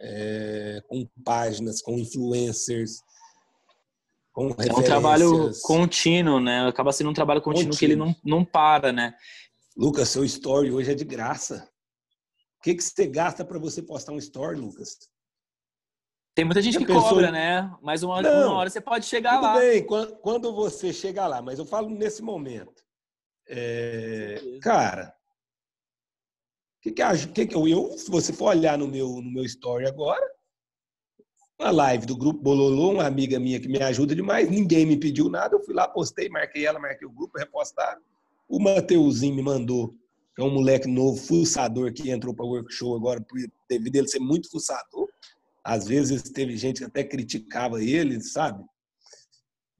[0.00, 3.02] é, com páginas, com influencers,
[4.32, 6.66] com É um trabalho contínuo, né?
[6.68, 7.78] Acaba sendo um trabalho contínuo, contínuo.
[7.78, 9.14] que ele não, não para, né?
[9.76, 11.68] Lucas, seu story hoje é de graça.
[12.58, 14.96] O que, que você gasta para você postar um story, Lucas?
[16.36, 17.02] Tem muita gente que pensou...
[17.02, 17.68] cobra, né?
[17.82, 19.58] Mas uma, não, uma hora você pode chegar tudo lá.
[19.58, 22.80] Bem, quando, quando você chegar lá, mas eu falo nesse momento.
[23.48, 25.12] É, cara,
[26.80, 30.24] que que, que, que eu, se você for olhar no meu, no meu story agora,
[31.58, 35.28] uma live do grupo Bololô, uma amiga minha que me ajuda demais, ninguém me pediu
[35.28, 38.00] nada, eu fui lá, postei, marquei ela, marquei o grupo, repostaram.
[38.48, 39.92] O Mateuzinho me mandou,
[40.36, 43.26] que é um moleque novo, fuçador, que entrou para o workshop agora,
[43.68, 45.08] devido ele ser muito fuçador.
[45.64, 48.64] Às vezes teve gente que até criticava ele, sabe?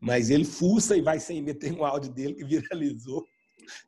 [0.00, 3.24] Mas ele fuça e vai sem meter um áudio dele que viralizou.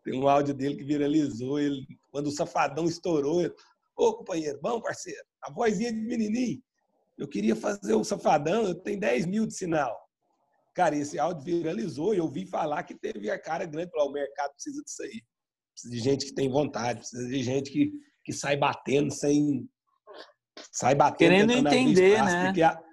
[0.05, 1.59] Tem um áudio dele que viralizou.
[1.59, 3.55] Ele, quando o safadão estourou, ele,
[3.97, 6.62] ô companheiro, bom parceiro, a vozinha de menininho.
[7.19, 9.95] Eu queria fazer o safadão, eu tenho 10 mil de sinal.
[10.75, 13.90] Cara, esse áudio viralizou e eu vi falar que teve a cara grande.
[13.95, 15.23] O mercado precisa disso aí.
[15.75, 17.93] Precisa de gente que tem vontade, precisa de gente que,
[18.25, 19.69] que sai batendo sem.
[20.73, 21.31] Sai batendo.
[21.31, 22.45] Querendo entender, espaço, né?
[22.47, 22.85] Porque,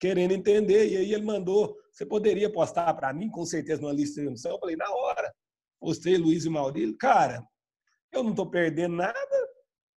[0.00, 0.90] querendo entender.
[0.90, 4.52] E aí ele mandou: você poderia postar para mim, com certeza, numa lista de emissão?
[4.52, 5.32] Eu falei: na hora
[5.82, 7.44] postei Luiz e Maurílio, cara,
[8.12, 9.48] eu não estou perdendo nada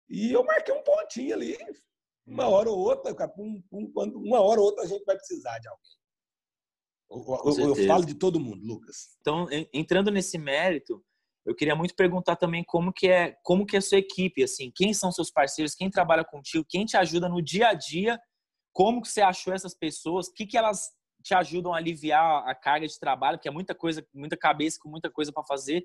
[0.09, 1.55] e eu marquei um pontinho ali.
[2.25, 3.13] Uma hora ou outra,
[3.71, 5.83] uma hora ou outra a gente vai precisar de alguém.
[7.11, 9.15] Eu, eu, eu, falo de todo mundo, Lucas.
[9.21, 11.05] Então, entrando nesse mérito,
[11.45, 14.71] eu queria muito perguntar também como que é, como que é a sua equipe, assim,
[14.75, 18.19] quem são seus parceiros, quem trabalha contigo, quem te ajuda no dia a dia,
[18.73, 20.89] como que você achou essas pessoas, o que que elas
[21.25, 24.87] te ajudam a aliviar a carga de trabalho, porque é muita coisa, muita cabeça com
[24.87, 25.83] muita coisa para fazer.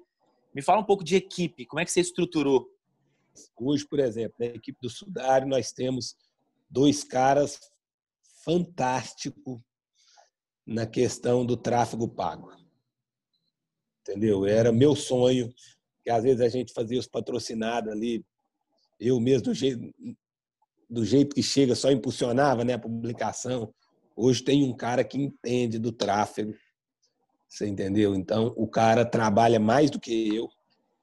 [0.54, 2.70] Me fala um pouco de equipe, como é que você estruturou?
[3.56, 6.14] Hoje, por exemplo, na equipe do Sudário, nós temos
[6.68, 7.58] dois caras
[8.44, 9.58] fantásticos
[10.66, 12.52] na questão do tráfego pago.
[14.02, 14.44] Entendeu?
[14.44, 15.50] Era meu sonho,
[16.02, 18.22] que às vezes a gente fazia os patrocinados ali,
[18.98, 19.90] eu mesmo do jeito,
[20.90, 23.72] do jeito que chega, só impulsionava né, a publicação.
[24.22, 26.54] Hoje tem um cara que entende do tráfego,
[27.48, 28.14] você entendeu?
[28.14, 30.46] Então, o cara trabalha mais do que eu.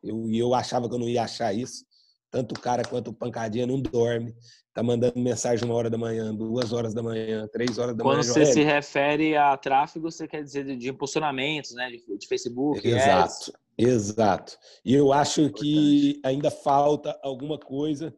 [0.04, 1.84] Eu, eu achava que eu não ia achar isso.
[2.30, 4.36] Tanto o cara quanto o pancadinha não dorme.
[4.72, 8.18] Tá mandando mensagem uma hora da manhã, duas horas da manhã, três horas da Quando
[8.18, 8.32] manhã.
[8.32, 11.90] Quando você se refere a tráfego, você quer dizer de, impulsionamentos, né?
[11.90, 12.88] De, de Facebook.
[12.88, 14.60] Exato, exato.
[14.86, 18.16] E eu acho que ainda falta alguma coisa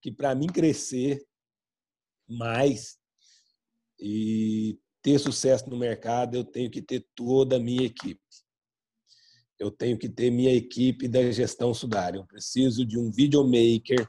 [0.00, 1.24] que para mim crescer
[2.28, 3.00] mais
[4.02, 8.20] e ter sucesso no mercado, eu tenho que ter toda a minha equipe.
[9.58, 12.18] Eu tenho que ter minha equipe da gestão Sudária.
[12.18, 14.08] Eu preciso de um videomaker,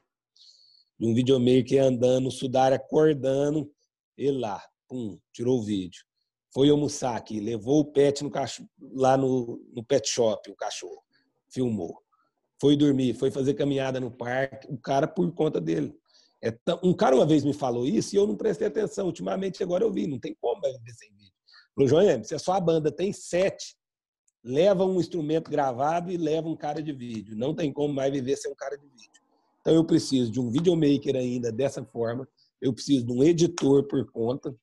[0.99, 3.71] de um videomaker andando, Sudária acordando,
[4.17, 6.03] ele lá, pum, tirou o vídeo.
[6.51, 11.03] Foi almoçar aqui, levou o pet no cachorro, lá no, no pet shop, o cachorro,
[11.51, 12.01] filmou.
[12.59, 15.95] Foi dormir, foi fazer caminhada no parque, o cara por conta dele.
[16.43, 16.53] É
[16.83, 19.05] um cara uma vez me falou isso e eu não prestei atenção.
[19.05, 21.31] Ultimamente agora eu vi, não tem como vai viver sem vídeo.
[21.73, 23.77] Falou, João, se a sua banda tem sete,
[24.43, 27.37] leva um instrumento gravado e leva um cara de vídeo.
[27.37, 29.21] Não tem como mais viver sem um cara de vídeo.
[29.61, 32.27] Então eu preciso de um videomaker ainda dessa forma.
[32.61, 34.53] Eu preciso de um editor por conta.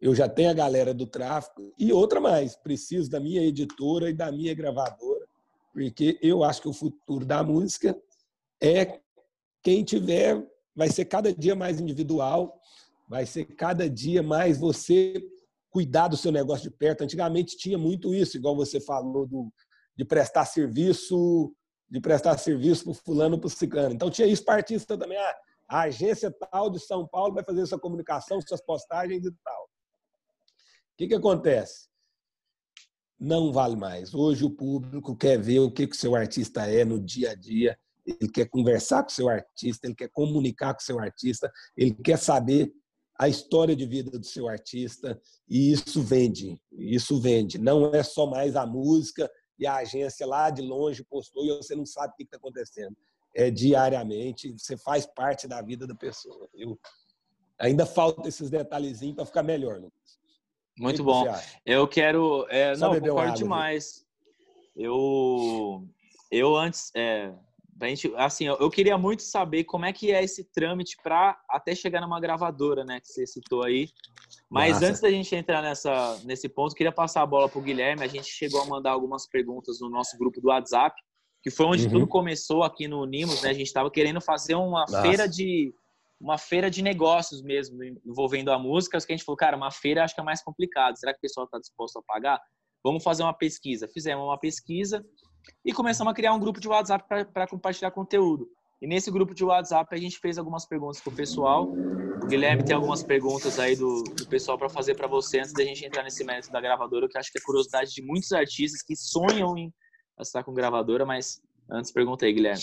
[0.00, 1.72] Eu já tenho a galera do tráfico.
[1.78, 5.24] E outra mais, preciso da minha editora e da minha gravadora,
[5.72, 7.96] porque eu acho que o futuro da música
[8.60, 9.00] é
[9.62, 12.60] quem tiver vai ser cada dia mais individual,
[13.08, 15.22] vai ser cada dia mais você
[15.70, 17.02] cuidar do seu negócio de perto.
[17.02, 19.52] Antigamente tinha muito isso, igual você falou do,
[19.96, 21.54] de prestar serviço,
[21.90, 23.94] de prestar serviço para fulano, para ciclano.
[23.94, 25.18] Então tinha isso para artista também.
[25.18, 25.36] Ah,
[25.68, 29.62] a agência tal de São Paulo vai fazer sua comunicação, suas postagens e tal.
[29.64, 31.88] O que, que acontece?
[33.18, 34.14] Não vale mais.
[34.14, 37.78] Hoje o público quer ver o que o seu artista é no dia a dia
[38.04, 41.94] ele quer conversar com o seu artista, ele quer comunicar com o seu artista, ele
[41.94, 42.72] quer saber
[43.18, 47.58] a história de vida do seu artista e isso vende, isso vende.
[47.58, 51.74] Não é só mais a música e a agência lá de longe postou e você
[51.74, 52.96] não sabe o que está acontecendo.
[53.34, 56.48] É diariamente, você faz parte da vida da pessoa.
[56.52, 56.78] Eu,
[57.58, 60.20] ainda falta esses detalhezinhos para ficar melhor, Lucas.
[60.76, 61.24] Muito bom.
[61.64, 62.46] Eu quero.
[62.48, 64.04] É, não, concordo demais.
[64.74, 65.86] Eu,
[66.30, 66.90] eu antes.
[66.94, 67.32] É,
[67.84, 71.74] gente, assim, eu, eu queria muito saber como é que é esse trâmite para até
[71.74, 73.00] chegar numa gravadora, né?
[73.00, 73.88] Que você citou aí.
[74.48, 74.86] Mas Nossa.
[74.86, 78.04] antes da gente entrar nessa, nesse ponto, queria passar a bola para o Guilherme.
[78.04, 80.94] A gente chegou a mandar algumas perguntas no nosso grupo do WhatsApp,
[81.42, 81.92] que foi onde uhum.
[81.92, 83.50] tudo começou aqui no Unimos, né?
[83.50, 85.02] A gente estava querendo fazer uma Nossa.
[85.02, 85.74] feira de
[86.20, 88.96] uma feira de negócios mesmo, envolvendo a música.
[88.98, 90.96] Que a gente falou, cara, uma feira acho que é mais complicado.
[90.96, 92.40] Será que o pessoal está disposto a pagar?
[92.84, 93.88] Vamos fazer uma pesquisa.
[93.88, 95.04] Fizemos uma pesquisa
[95.64, 98.48] e começamos a criar um grupo de WhatsApp para compartilhar conteúdo.
[98.80, 101.70] E nesse grupo de WhatsApp a gente fez algumas perguntas para o pessoal.
[101.70, 105.64] O Guilherme tem algumas perguntas aí do, do pessoal para fazer para você antes da
[105.64, 108.96] gente entrar nesse mérito da gravadora, que acho que é curiosidade de muitos artistas que
[108.96, 109.72] sonham em
[110.20, 112.62] estar com gravadora, mas antes pergunta aí, Guilherme.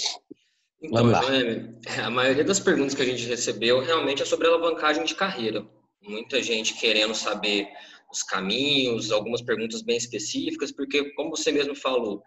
[0.82, 5.16] Então, Guilherme, a maioria das perguntas que a gente recebeu realmente é sobre alavancagem de
[5.16, 5.66] carreira.
[6.02, 7.68] Muita gente querendo saber
[8.12, 12.22] os caminhos, algumas perguntas bem específicas, porque, como você mesmo falou,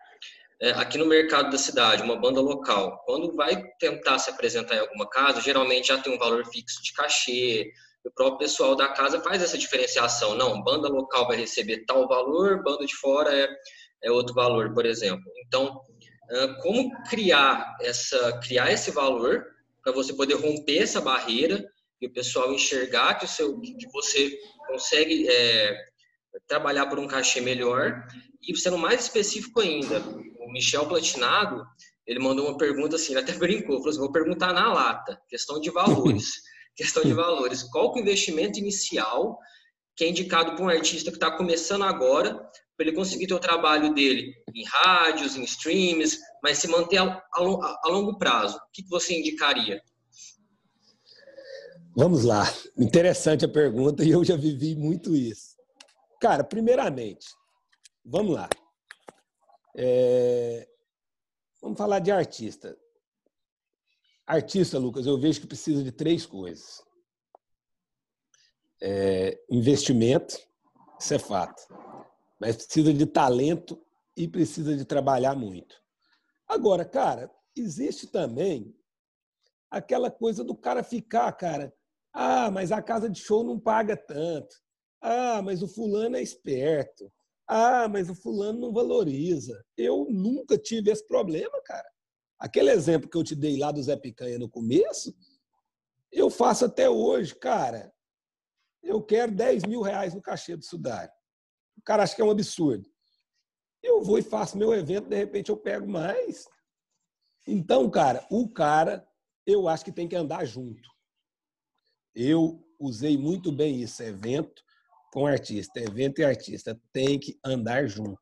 [0.71, 5.09] aqui no mercado da cidade, uma banda local, quando vai tentar se apresentar em alguma
[5.09, 7.73] casa, geralmente já tem um valor fixo de cachê,
[8.05, 10.35] o próprio pessoal da casa faz essa diferenciação.
[10.35, 13.49] Não, banda local vai receber tal valor, banda de fora é,
[14.05, 15.25] é outro valor, por exemplo.
[15.47, 15.81] Então,
[16.63, 19.45] como criar essa criar esse valor
[19.83, 21.65] para você poder romper essa barreira
[22.01, 25.77] e o pessoal enxergar que o seu que você consegue é,
[26.47, 28.07] trabalhar por um cachê melhor
[28.47, 30.01] e sendo mais específico ainda
[30.39, 31.65] o Michel Platinado
[32.07, 35.61] ele mandou uma pergunta assim ele até brincou falou assim, vou perguntar na lata questão
[35.61, 36.43] de valores
[36.77, 39.39] questão de valores qual que é o investimento inicial
[39.97, 42.35] que é indicado para um artista que está começando agora
[42.77, 47.05] para ele conseguir ter o trabalho dele em rádios, em streams, mas se manter a,
[47.05, 48.57] a, a longo prazo?
[48.57, 49.81] O que, que você indicaria?
[51.95, 52.53] Vamos lá.
[52.77, 55.52] Interessante a pergunta e eu já vivi muito isso.
[56.23, 57.27] Cara, primeiramente,
[58.05, 58.49] vamos lá.
[59.77, 60.69] É...
[61.61, 62.79] Vamos falar de artista.
[64.25, 66.81] Artista, Lucas, eu vejo que precisa de três coisas:
[68.81, 69.45] é...
[69.51, 70.39] investimento,
[70.97, 71.61] isso é fato
[72.39, 73.81] mas precisa de talento
[74.17, 75.81] e precisa de trabalhar muito.
[76.49, 78.77] Agora, cara, existe também
[79.71, 81.73] aquela coisa do cara ficar, cara,
[82.13, 84.57] ah, mas a casa de show não paga tanto.
[85.03, 87.13] Ah, mas o fulano é esperto.
[87.49, 89.63] Ah, mas o fulano não valoriza.
[89.77, 91.91] Eu nunca tive esse problema, cara.
[92.39, 95.13] Aquele exemplo que eu te dei lá do Zé Picanha no começo,
[96.11, 97.93] eu faço até hoje, cara.
[98.81, 101.13] Eu quero 10 mil reais no cachê do Sudário.
[101.77, 102.89] O cara acha que é um absurdo.
[103.83, 106.47] Eu vou e faço meu evento, de repente eu pego mais.
[107.47, 109.05] Então, cara, o cara,
[109.45, 110.89] eu acho que tem que andar junto.
[112.15, 114.63] Eu usei muito bem isso, evento
[115.13, 118.21] com artista, evento e artista, tem que andar junto.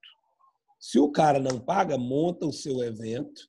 [0.78, 3.48] Se o cara não paga, monta o seu evento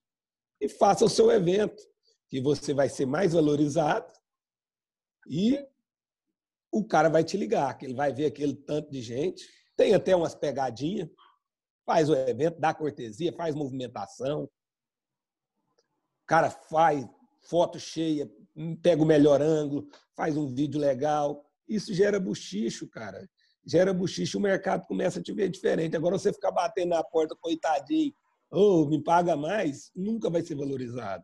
[0.59, 1.81] e faça o seu evento,
[2.29, 4.13] que você vai ser mais valorizado
[5.27, 5.59] e
[6.71, 9.45] o cara vai te ligar, que ele vai ver aquele tanto de gente
[9.81, 11.09] tem até umas pegadinhas,
[11.83, 14.43] faz o evento, dá cortesia, faz movimentação.
[14.43, 14.49] O
[16.27, 17.03] cara faz
[17.49, 18.31] foto cheia,
[18.83, 21.50] pega o melhor ângulo, faz um vídeo legal.
[21.71, 23.29] Isso gera buchicho, cara.
[23.65, 25.95] Gera buchicho, o mercado começa a te ver diferente.
[25.95, 28.13] Agora você ficar batendo na porta, coitadinho,
[28.49, 31.23] ou oh, me paga mais, nunca vai ser valorizado.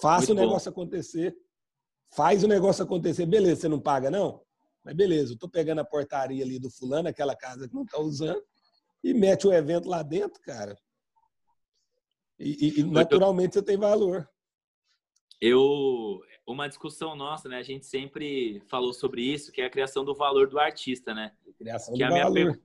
[0.00, 0.82] Faça Muito o negócio bom.
[0.82, 1.36] acontecer.
[2.10, 3.26] Faz o negócio acontecer.
[3.26, 4.42] Beleza, você não paga, não?
[4.84, 7.98] Mas beleza, eu estou pegando a portaria ali do fulano, aquela casa que não está
[7.98, 8.42] usando,
[9.04, 10.76] e mete o evento lá dentro, cara.
[12.38, 14.28] E, e naturalmente você tem valor.
[15.40, 17.58] Eu, uma discussão nossa, né?
[17.58, 21.32] A gente sempre falou sobre isso, que é a criação do valor do artista, né?
[21.58, 22.60] Criação que do valor.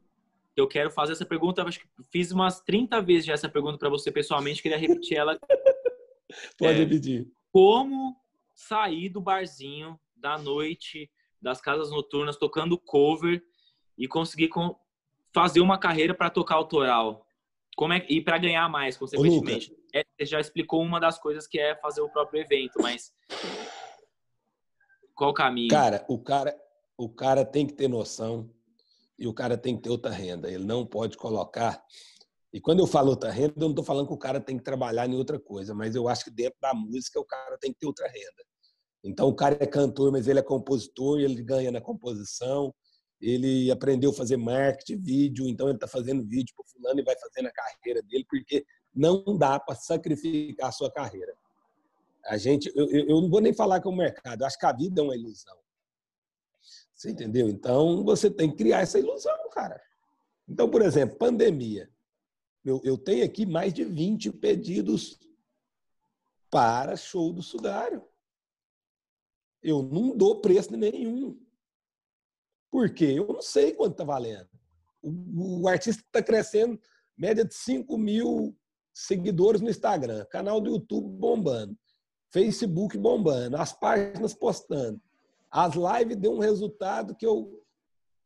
[0.55, 3.89] Eu quero fazer essa pergunta, acho que fiz umas 30 vezes já essa pergunta para
[3.89, 5.37] você pessoalmente, queria repetir ela.
[6.57, 7.27] Pode é, repetir.
[7.51, 8.15] Como
[8.53, 11.09] sair do barzinho da noite
[11.41, 13.43] das casas noturnas tocando cover
[13.97, 14.75] e conseguir com,
[15.33, 17.27] fazer uma carreira para tocar autoral.
[17.75, 19.75] Como é e para ganhar mais, consequentemente.
[19.93, 23.11] É, você já explicou uma das coisas que é fazer o próprio evento, mas
[25.15, 25.69] qual o caminho?
[25.69, 26.55] Cara, o cara,
[26.97, 28.49] o cara tem que ter noção
[29.17, 30.49] e o cara tem que ter outra renda.
[30.49, 31.83] Ele não pode colocar.
[32.51, 34.63] E quando eu falo outra renda, eu não estou falando que o cara tem que
[34.63, 37.79] trabalhar em outra coisa, mas eu acho que dentro da música o cara tem que
[37.79, 38.43] ter outra renda.
[39.03, 42.73] Então o cara é cantor, mas ele é compositor, ele ganha na composição,
[43.19, 47.15] ele aprendeu a fazer marketing, vídeo, então ele está fazendo vídeo para fulano e vai
[47.17, 51.33] fazendo a carreira dele, porque não dá para sacrificar a sua carreira.
[52.25, 54.71] A gente, eu, eu não vou nem falar que é o mercado, acho que a
[54.71, 55.57] vida é uma ilusão.
[56.93, 57.49] Você entendeu?
[57.49, 59.81] Então você tem que criar essa ilusão, cara.
[60.47, 61.91] Então, por exemplo, pandemia.
[62.63, 65.19] Eu, eu tenho aqui mais de 20 pedidos
[66.49, 68.07] para show do Sudário.
[69.61, 71.37] Eu não dou preço nenhum.
[72.71, 73.13] Por quê?
[73.17, 74.49] Eu não sei quanto está valendo.
[75.01, 76.79] O, o artista está crescendo,
[77.17, 78.57] média de 5 mil
[78.93, 81.77] seguidores no Instagram, canal do YouTube bombando,
[82.33, 84.99] Facebook bombando, as páginas postando.
[85.51, 87.63] As lives deu um resultado que eu,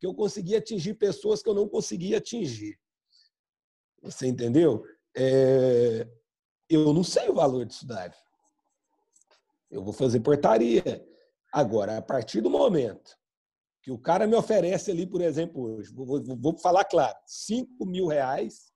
[0.00, 2.80] que eu consegui atingir pessoas que eu não conseguia atingir.
[4.00, 4.82] Você entendeu?
[5.14, 6.08] É,
[6.70, 8.10] eu não sei o valor disso daí.
[9.70, 11.06] Eu vou fazer portaria.
[11.52, 13.14] Agora, a partir do momento
[13.82, 18.06] que o cara me oferece ali, por exemplo, hoje, vou, vou, falar claro, 5 mil
[18.06, 18.72] reais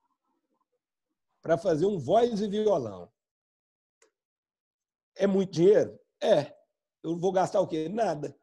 [1.40, 3.10] para fazer um voz e violão.
[5.16, 5.98] É muito dinheiro?
[6.22, 6.52] É.
[7.02, 7.88] Eu vou gastar o quê?
[7.88, 8.36] Nada.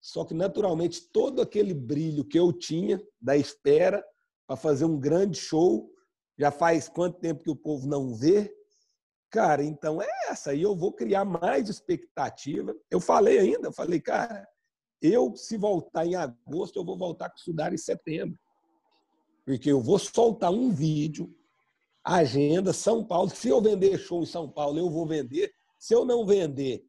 [0.00, 4.04] Só que, naturalmente, todo aquele brilho que eu tinha da espera
[4.46, 5.92] para fazer um grande show,
[6.38, 8.52] já faz quanto tempo que o povo não vê?
[9.30, 10.54] Cara, então é essa.
[10.54, 12.74] E eu vou criar mais expectativa.
[12.90, 14.48] Eu falei ainda, eu falei, cara,
[15.00, 18.38] eu, se voltar em agosto, eu vou voltar com estudar em setembro.
[19.44, 21.32] Porque eu vou soltar um vídeo,
[22.04, 23.30] agenda, São Paulo.
[23.30, 25.52] Se eu vender show em São Paulo, eu vou vender.
[25.80, 26.84] Se eu não vender,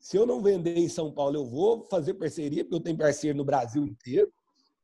[0.00, 3.36] se eu não vender em São Paulo, eu vou fazer parceria, porque eu tenho parceiro
[3.36, 4.32] no Brasil inteiro.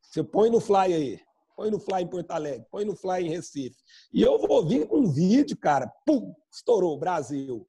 [0.02, 1.20] Você põe no Fly aí
[1.58, 3.76] põe no Fly em Porto Alegre, põe no Fly em Recife.
[4.12, 7.68] E eu vou vir com um vídeo, cara, pum, estourou, Brasil.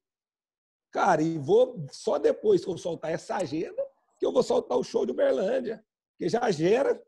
[0.92, 3.82] Cara, e vou, só depois que eu soltar essa agenda,
[4.16, 5.84] que eu vou soltar o show de Uberlândia,
[6.16, 7.02] que já gera.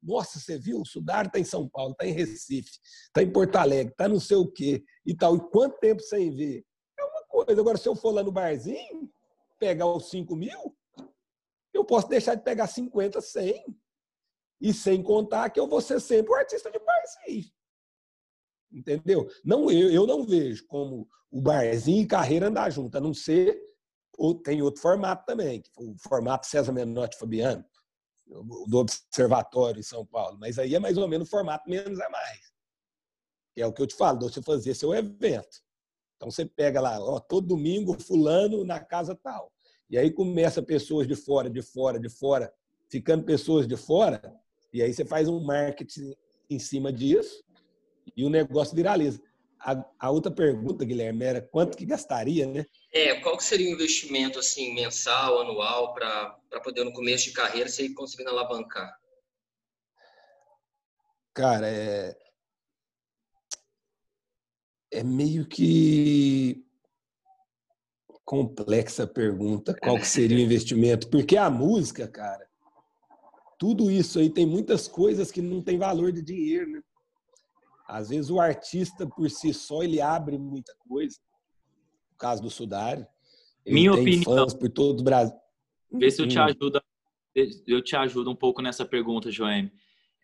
[0.00, 0.82] Nossa, você viu?
[0.82, 2.70] O Sudar está em São Paulo, está em Recife,
[3.06, 5.34] está em Porto Alegre, está não sei o quê e tal.
[5.34, 6.64] E quanto tempo sem ver?
[7.32, 7.58] Coisa.
[7.58, 9.10] Agora, se eu for lá no barzinho,
[9.58, 10.76] pegar os 5 mil,
[11.72, 13.64] eu posso deixar de pegar 50, 100.
[14.60, 17.50] E sem contar que eu vou ser sempre o artista de barzinho.
[18.70, 19.28] Entendeu?
[19.42, 23.58] Não, eu, eu não vejo como o barzinho e carreira andar junto, a não ser.
[24.18, 27.64] Ou tem outro formato também, o formato César Menotti Fabiano,
[28.26, 30.38] do Observatório em São Paulo.
[30.38, 32.52] Mas aí é mais ou menos o formato menos é mais.
[33.54, 35.62] Que é o que eu te falo, você fazer seu evento.
[36.22, 39.52] Então você pega lá, ó, todo domingo, fulano na casa tal.
[39.90, 42.54] E aí começa pessoas de fora, de fora, de fora,
[42.88, 44.22] ficando pessoas de fora,
[44.72, 46.14] e aí você faz um marketing
[46.48, 47.42] em cima disso
[48.16, 49.20] e o negócio viraliza.
[49.58, 52.66] A, a, outra pergunta, Guilherme, era quanto que gastaria, né?
[52.92, 57.68] É, qual que seria o investimento assim mensal, anual, para poder no começo de carreira
[57.68, 58.96] você ir conseguindo alavancar?
[61.34, 62.16] Cara, é
[64.92, 66.64] é meio que
[68.24, 71.08] complexa a pergunta, qual que seria o investimento?
[71.08, 72.46] Porque a música, cara,
[73.58, 76.82] tudo isso aí tem muitas coisas que não tem valor de dinheiro, né?
[77.88, 81.18] Às vezes o artista por si só ele abre muita coisa.
[82.10, 83.06] No caso do Sudário,
[83.66, 85.36] minha opinião por todo o Brasil.
[85.90, 86.42] Vê se eu te hum.
[86.42, 86.82] ajudo,
[87.66, 89.70] eu te ajudo um pouco nessa pergunta, Joem.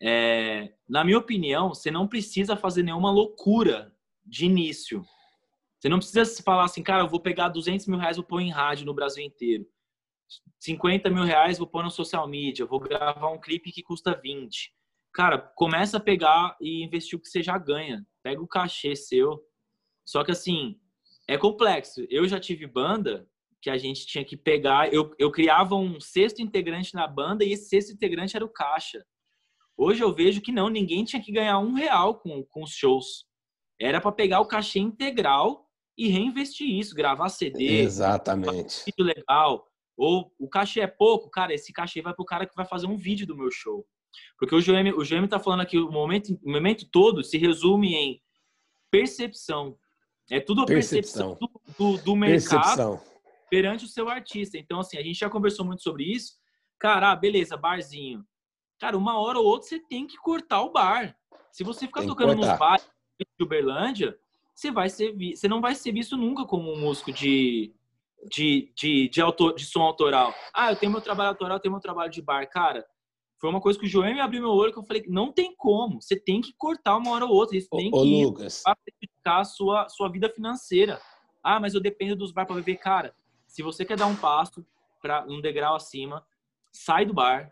[0.01, 3.93] É, na minha opinião, você não precisa fazer nenhuma loucura
[4.29, 5.03] de início.
[5.79, 8.41] Você não precisa falar assim, cara, eu vou pegar 200 mil reais e vou pôr
[8.41, 9.65] em rádio no Brasil inteiro.
[10.59, 14.73] 50 mil reais vou pôr no social media, vou gravar um clipe que custa 20.
[15.13, 18.05] Cara, começa a pegar e investir o que você já ganha.
[18.21, 19.41] Pega o cachê seu.
[20.05, 20.79] Só que assim,
[21.27, 22.05] é complexo.
[22.09, 23.27] Eu já tive banda
[23.61, 24.93] que a gente tinha que pegar.
[24.93, 29.03] Eu, eu criava um sexto integrante na banda e esse sexto integrante era o caixa.
[29.77, 33.28] Hoje eu vejo que não, ninguém tinha que ganhar um real com, com os shows.
[33.79, 35.65] Era para pegar o cachê integral
[35.97, 37.81] e reinvestir isso, gravar CD.
[37.81, 38.83] Exatamente.
[38.85, 39.65] Vídeo legal,
[39.97, 42.95] ou o cachê é pouco, cara, esse cachê vai pro cara que vai fazer um
[42.95, 43.85] vídeo do meu show.
[44.37, 47.93] Porque o GM, o GM tá falando aqui, o momento, o momento todo se resume
[47.95, 48.21] em
[48.89, 49.77] percepção.
[50.31, 53.01] É tudo a percepção, percepção do, do, do, mercado percepção.
[53.49, 54.57] perante o seu artista.
[54.57, 56.33] Então, assim, a gente já conversou muito sobre isso.
[56.79, 58.23] Cara, ah, beleza, barzinho.
[58.79, 61.15] Cara, uma hora ou outra você tem que cortar o bar.
[61.51, 62.87] Se você ficar tocando nos bares
[63.37, 64.17] de Uberlândia,
[64.53, 67.73] você, vai ser, você não vai ser visto nunca como um músico de,
[68.29, 70.33] de, de, de, autor, de som autoral.
[70.53, 72.47] Ah, eu tenho meu trabalho autoral, eu tenho meu trabalho de bar.
[72.49, 72.85] Cara,
[73.39, 75.55] foi uma coisa que o João me abriu meu olho que eu falei, não tem
[75.55, 76.01] como.
[76.01, 77.57] Você tem que cortar uma hora ou outra.
[77.57, 78.63] Isso tem ô, que Lucas.
[78.63, 80.99] prejudicar a sua, sua vida financeira.
[81.41, 82.75] Ah, mas eu dependo dos bar para viver.
[82.75, 83.15] Cara,
[83.47, 84.65] se você quer dar um passo
[85.01, 86.25] para um degrau acima,
[86.71, 87.49] sai do bar,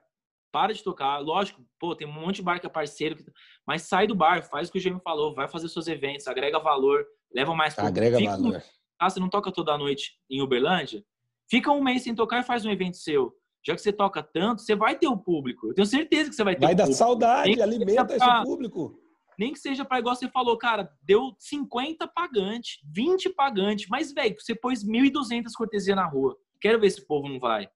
[0.51, 1.19] para de tocar.
[1.19, 3.17] Lógico, pô, tem um monte de bar que é parceiro,
[3.65, 6.59] mas sai do bar, faz o que o Gêmeo falou, vai fazer seus eventos, agrega
[6.59, 8.63] valor, leva mais Agrega Fica valor.
[8.99, 11.03] Ah, você não toca toda noite em Uberlândia?
[11.49, 13.33] Fica um mês sem tocar e faz um evento seu.
[13.65, 15.67] Já que você toca tanto, você vai ter o um público.
[15.67, 18.99] Eu tenho certeza que você vai ter Vai um dar saudade, alimenta esse público.
[19.37, 24.35] Nem que seja para igual você falou, cara, deu 50 pagantes, 20 pagantes, mas, velho,
[24.39, 26.35] você pôs 1.200 cortesia na rua.
[26.59, 27.69] Quero ver se o povo não vai.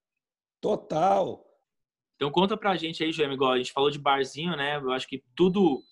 [0.60, 1.44] Total.
[2.22, 4.76] Então conta pra gente aí, João, igual a gente falou de barzinho, né?
[4.76, 5.82] Eu acho que tudo,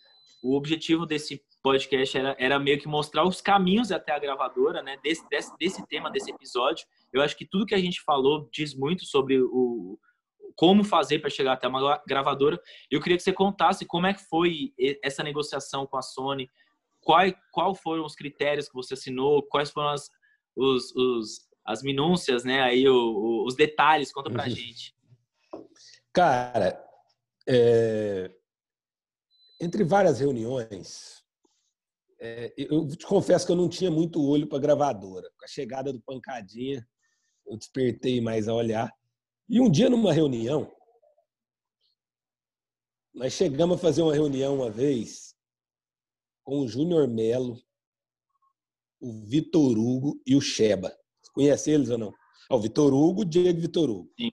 [0.41, 4.97] o objetivo desse podcast era, era meio que mostrar os caminhos até a gravadora, né?
[5.03, 6.87] Desse, desse, desse tema, desse episódio.
[7.13, 9.99] Eu acho que tudo que a gente falou diz muito sobre o
[10.55, 12.61] como fazer para chegar até uma gravadora.
[12.89, 14.73] Eu queria que você contasse como é que foi
[15.03, 16.49] essa negociação com a Sony,
[17.01, 20.09] qual, qual foram os critérios que você assinou, quais foram as,
[20.55, 22.63] os, os, as minúcias, né?
[22.63, 24.95] Aí o, os detalhes, conta pra gente.
[26.13, 26.85] Cara,
[27.49, 28.31] é,
[29.61, 31.23] entre várias reuniões,
[32.21, 35.31] é, eu te confesso que eu não tinha muito olho para gravadora.
[35.39, 36.87] Com a chegada do Pancadinha,
[37.47, 38.93] eu despertei mais a olhar.
[39.49, 40.71] E um dia, numa reunião,
[43.15, 45.35] nós chegamos a fazer uma reunião uma vez
[46.45, 47.57] com o Júnior Melo,
[49.01, 50.97] o Vitor Hugo e o Sheba.
[51.33, 52.13] Conhece eles ou não?
[52.51, 54.13] Ah, o Vitor Hugo, o Diego Vitor Hugo.
[54.19, 54.31] Sim.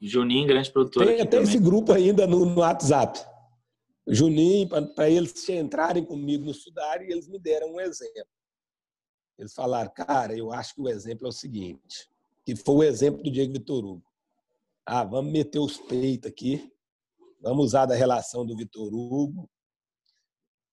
[0.00, 1.06] Juninho, grande produtor.
[1.06, 3.18] Tem até esse grupo ainda no, no WhatsApp.
[4.06, 8.32] Juninho, para eles entrarem comigo no Sudar, e eles me deram um exemplo.
[9.38, 12.08] Eles falaram, cara, eu acho que o exemplo é o seguinte,
[12.44, 14.04] que foi o exemplo do Diego Vitor Hugo.
[14.86, 16.72] Ah, vamos meter os peitos aqui,
[17.40, 19.48] vamos usar da relação do Vitor Hugo.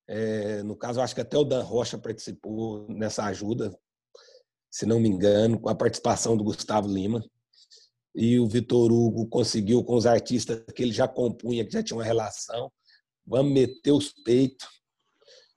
[0.07, 3.77] É, no caso, acho que até o Dan Rocha participou nessa ajuda,
[4.71, 7.23] se não me engano, com a participação do Gustavo Lima
[8.15, 11.97] e o Vitor Hugo conseguiu com os artistas que ele já compunha, que já tinha
[11.97, 12.71] uma relação.
[13.27, 14.67] Vamos meter os peitos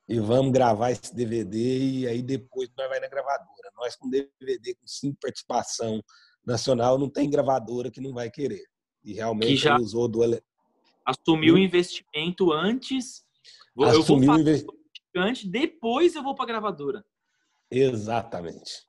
[0.09, 3.71] e vamos gravar esse DVD e aí depois nós vai na gravadora.
[3.77, 6.03] Nós com DVD com cinco participação
[6.45, 8.65] nacional não tem gravadora que não vai querer.
[9.05, 10.21] E realmente que já usou do
[11.05, 13.25] assumiu o investimento antes.
[13.81, 14.67] Assumiu eu vou fazer
[15.17, 17.05] antes, depois eu vou para gravadora.
[17.71, 18.88] Exatamente.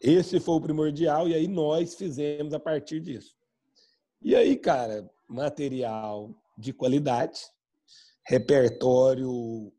[0.00, 3.36] Esse foi o primordial e aí nós fizemos a partir disso.
[4.22, 7.40] E aí, cara, material de qualidade,
[8.26, 9.72] repertório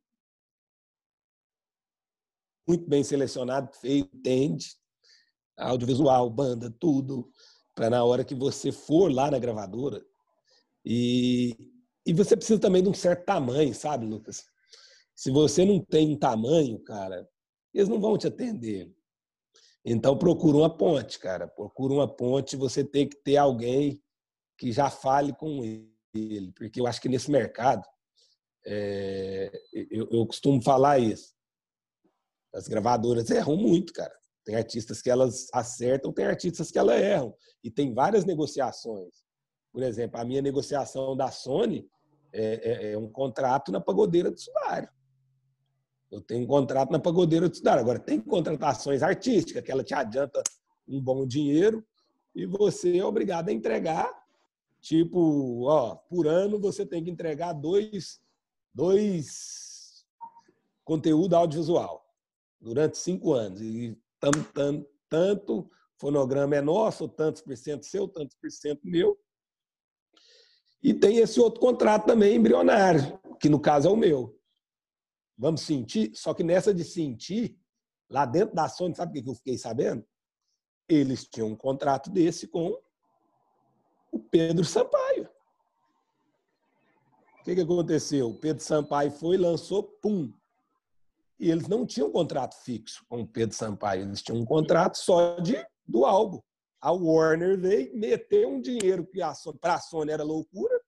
[2.67, 4.77] muito bem selecionado, feito, tende,
[5.57, 7.29] audiovisual, banda, tudo,
[7.75, 10.03] para na hora que você for lá na gravadora
[10.85, 11.55] e,
[12.05, 14.45] e você precisa também de um certo tamanho, sabe, Lucas?
[15.15, 17.27] Se você não tem um tamanho, cara,
[17.73, 18.91] eles não vão te atender.
[19.83, 21.47] Então procura uma ponte, cara.
[21.47, 24.01] Procura uma ponte, você tem que ter alguém
[24.57, 25.63] que já fale com
[26.13, 27.83] ele, porque eu acho que nesse mercado
[28.65, 31.33] é, eu, eu, costumo falar isso.
[32.53, 34.13] As gravadoras erram muito, cara.
[34.45, 37.35] Tem artistas que elas acertam, tem artistas que elas erram.
[37.63, 39.23] E tem várias negociações.
[39.71, 41.87] Por exemplo, a minha negociação da Sony
[42.33, 44.89] é, é, é um contrato na pagodeira do sudário.
[46.11, 47.79] Eu tenho um contrato na pagodeira de estudar.
[47.79, 50.43] Agora, tem contratações artísticas, que ela te adianta
[50.87, 51.85] um bom dinheiro
[52.35, 54.11] e você é obrigado a entregar,
[54.81, 58.21] tipo, ó, por ano você tem que entregar dois,
[58.73, 60.05] dois
[60.83, 62.05] conteúdo audiovisual
[62.59, 63.61] durante cinco anos.
[63.61, 69.17] E tam, tam, tanto fonograma é nosso, tantos por cento seu, tantos por cento meu.
[70.83, 74.40] E tem esse outro contrato também embrionário, que no caso é o meu.
[75.41, 76.11] Vamos sentir?
[76.13, 77.59] Só que nessa de sentir,
[78.07, 80.05] lá dentro da Sony, sabe o que eu fiquei sabendo?
[80.87, 82.79] Eles tinham um contrato desse com
[84.11, 85.27] o Pedro Sampaio.
[87.39, 88.29] O que, que aconteceu?
[88.29, 90.31] O Pedro Sampaio foi, lançou, pum.
[91.39, 95.39] E eles não tinham contrato fixo com o Pedro Sampaio, eles tinham um contrato só
[95.39, 96.39] de, do álbum.
[96.79, 99.17] A Warner veio, meteu um dinheiro que
[99.59, 100.79] para a Sony era loucura,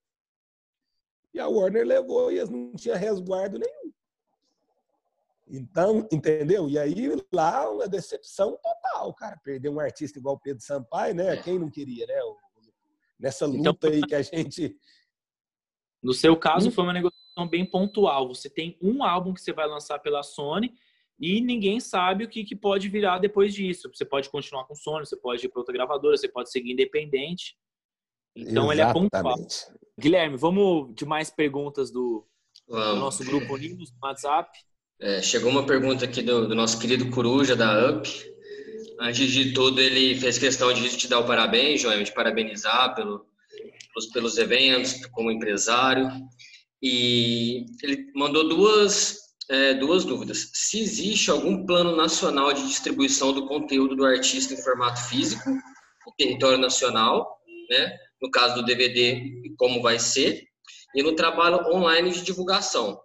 [1.32, 3.92] e a Warner levou e eles não tinham resguardo nenhum.
[5.46, 6.68] Então, entendeu?
[6.68, 9.38] E aí lá uma decepção total, cara.
[9.44, 11.36] Perder um artista igual Pedro Sampaio, né?
[11.36, 12.14] Quem não queria, né?
[13.18, 14.76] Nessa então, luta então, aí que a gente.
[16.02, 16.72] No seu caso, hum?
[16.72, 18.28] foi uma negociação bem pontual.
[18.28, 20.74] Você tem um álbum que você vai lançar pela Sony
[21.18, 23.90] e ninguém sabe o que, que pode virar depois disso.
[23.92, 27.56] Você pode continuar com Sony, você pode ir para outra gravadora, você pode seguir independente.
[28.34, 28.72] Então Exatamente.
[28.72, 29.46] ele é pontual.
[29.98, 32.26] Guilherme, vamos de mais perguntas do,
[32.66, 34.58] do nosso grupo Unidos no WhatsApp.
[35.00, 38.08] É, chegou uma pergunta aqui do, do, nosso querido Coruja, da UP.
[39.00, 43.26] Antes de tudo, ele fez questão de te dar o parabéns, João, de parabenizar pelo,
[43.92, 46.08] pelos, pelos eventos, como empresário.
[46.80, 49.18] E ele mandou duas,
[49.50, 50.50] é, duas dúvidas.
[50.54, 56.12] Se existe algum plano nacional de distribuição do conteúdo do artista em formato físico, no
[56.16, 57.96] território nacional, né?
[58.22, 59.20] no caso do DVD,
[59.56, 60.44] como vai ser,
[60.94, 62.98] e no trabalho online de divulgação,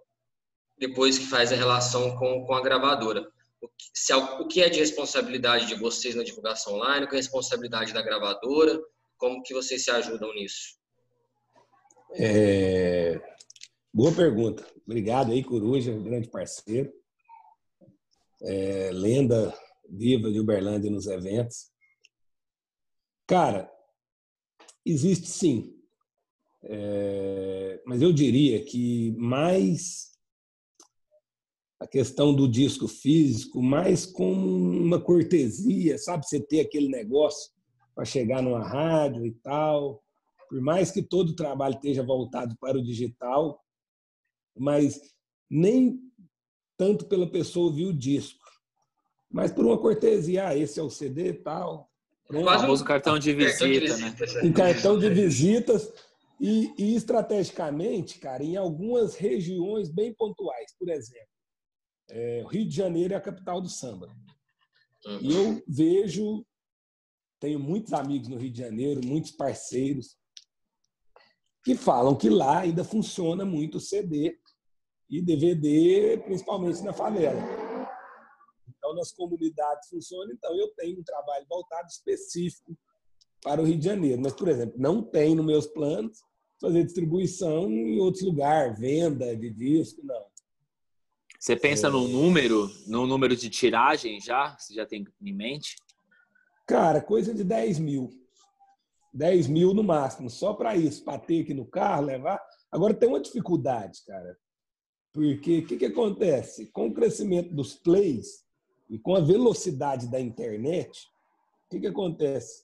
[0.79, 3.27] depois que faz a relação com, com a gravadora.
[3.61, 7.15] O que, se, o que é de responsabilidade de vocês na divulgação online, o que
[7.15, 8.79] é responsabilidade da gravadora,
[9.17, 10.79] como que vocês se ajudam nisso?
[12.13, 13.19] É...
[13.93, 14.65] Boa pergunta.
[14.85, 16.91] Obrigado aí, Coruja, grande parceiro.
[18.41, 19.53] É, lenda
[19.89, 21.69] viva de Uberlândia nos eventos.
[23.27, 23.69] Cara,
[24.85, 25.75] existe sim.
[26.63, 30.08] É, mas eu diria que mais
[31.79, 36.27] a questão do disco físico, mais como uma cortesia, sabe?
[36.27, 37.51] Você ter aquele negócio
[37.95, 40.03] para chegar numa rádio e tal.
[40.49, 43.63] Por mais que todo o trabalho esteja voltado para o digital,
[44.57, 44.99] mas
[45.49, 45.99] nem
[46.77, 48.43] tanto pela pessoa ouvir o disco,
[49.31, 51.89] mas por uma cortesia, ah, esse é o CD e tal.
[52.29, 54.15] O famoso cartão de visita, né?
[54.43, 55.91] Um cartão de visitas
[56.39, 61.27] e, e, estrategicamente, cara, em algumas regiões bem pontuais, por exemplo,
[62.09, 64.07] é, Rio de Janeiro é a capital do samba.
[65.05, 65.19] Uhum.
[65.21, 66.45] E eu vejo
[67.39, 70.17] tenho muitos amigos no Rio de Janeiro, muitos parceiros,
[71.63, 74.37] que falam que lá ainda funciona muito o CD
[75.09, 77.41] e DVD, principalmente na favela.
[78.67, 80.31] Então, nas comunidades funciona.
[80.33, 82.77] Então, eu tenho um trabalho voltado específico
[83.41, 84.21] para o Rio de Janeiro.
[84.21, 86.19] Mas, por exemplo, não tem nos meus planos
[86.61, 90.25] fazer distribuição em outros lugares, venda de disco, não.
[91.39, 91.89] Você pensa é...
[91.89, 94.57] no número, no número de tiragem já?
[94.57, 95.77] Você já tem em mente?
[96.67, 98.09] Cara, coisa de 10 mil.
[99.13, 102.39] 10 mil no máximo, só para isso, para ter aqui no carro, levar.
[102.69, 104.37] Agora tem uma dificuldade, cara.
[105.13, 106.67] Porque o que, que acontece?
[106.67, 108.43] Com o crescimento dos plays
[108.89, 111.07] e com a velocidade da internet,
[111.65, 112.63] o que, que acontece?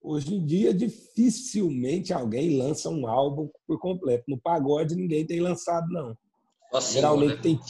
[0.00, 4.24] Hoje em dia, dificilmente alguém lança um álbum por completo.
[4.26, 6.16] No pagode, ninguém tem lançado, não.
[6.92, 7.42] Geralmente né?
[7.42, 7.60] tem.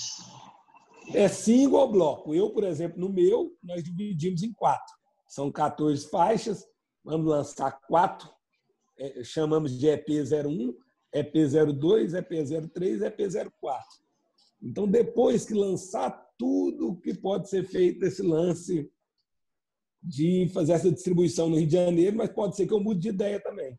[1.15, 2.35] É single ou bloco.
[2.35, 4.95] Eu, por exemplo, no meu, nós dividimos em quatro.
[5.27, 6.67] São 14 faixas,
[7.05, 8.29] vamos lançar quatro,
[8.99, 10.75] é, chamamos de EP01,
[11.15, 13.83] EP02, EP03, EP04.
[14.63, 18.91] Então, depois que lançar tudo que pode ser feito esse lance
[20.03, 23.09] de fazer essa distribuição no Rio de Janeiro, mas pode ser que eu mude de
[23.09, 23.79] ideia também.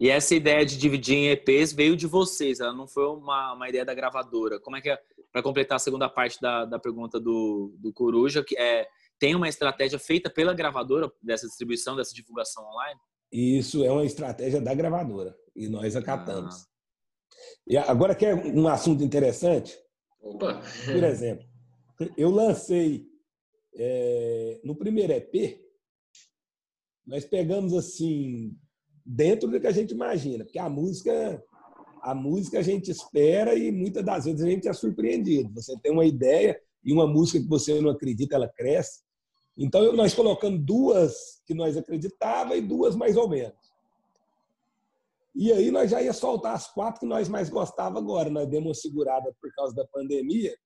[0.00, 3.68] E essa ideia de dividir em EPs veio de vocês, ela não foi uma, uma
[3.68, 4.60] ideia da gravadora.
[4.60, 4.98] Como é que é,
[5.32, 8.86] para completar a segunda parte da, da pergunta do, do Coruja, que é
[9.18, 13.00] tem uma estratégia feita pela gravadora dessa distribuição, dessa divulgação online?
[13.32, 16.54] Isso é uma estratégia da gravadora e nós acatamos.
[16.54, 16.66] Ah.
[17.66, 19.76] E agora quer um assunto interessante?
[20.20, 20.62] Opa.
[20.84, 21.44] Por exemplo,
[22.16, 23.06] eu lancei
[23.74, 25.60] é, no primeiro EP,
[27.06, 28.56] nós pegamos assim
[29.08, 31.42] dentro do que a gente imagina, porque a música
[32.02, 35.52] a música a gente espera e muitas das vezes a gente é surpreendido.
[35.54, 39.02] Você tem uma ideia e uma música que você não acredita, ela cresce.
[39.56, 43.58] Então, nós colocamos duas que nós acreditava e duas mais ou menos.
[45.34, 48.30] E aí nós já ia soltar as quatro que nós mais gostava agora.
[48.30, 50.56] Nós demos uma segurada por causa da pandemia,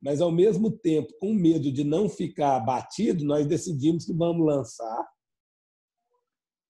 [0.00, 5.04] mas ao mesmo tempo, com medo de não ficar batido, nós decidimos que vamos lançar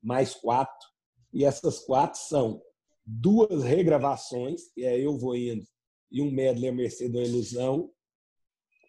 [0.03, 0.96] mais quatro.
[1.37, 2.63] E essas quatro são
[3.05, 5.67] duas regravações, e aí eu vou indo,
[6.11, 7.91] e um medley a Mercedes da Ilusão,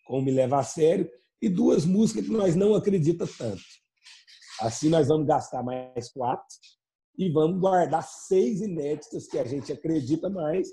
[0.05, 3.61] como me leva a sério, e duas músicas que nós não acreditamos tanto.
[4.61, 6.47] Assim, nós vamos gastar mais quatro
[7.17, 10.69] e vamos guardar seis inéditas que a gente acredita mais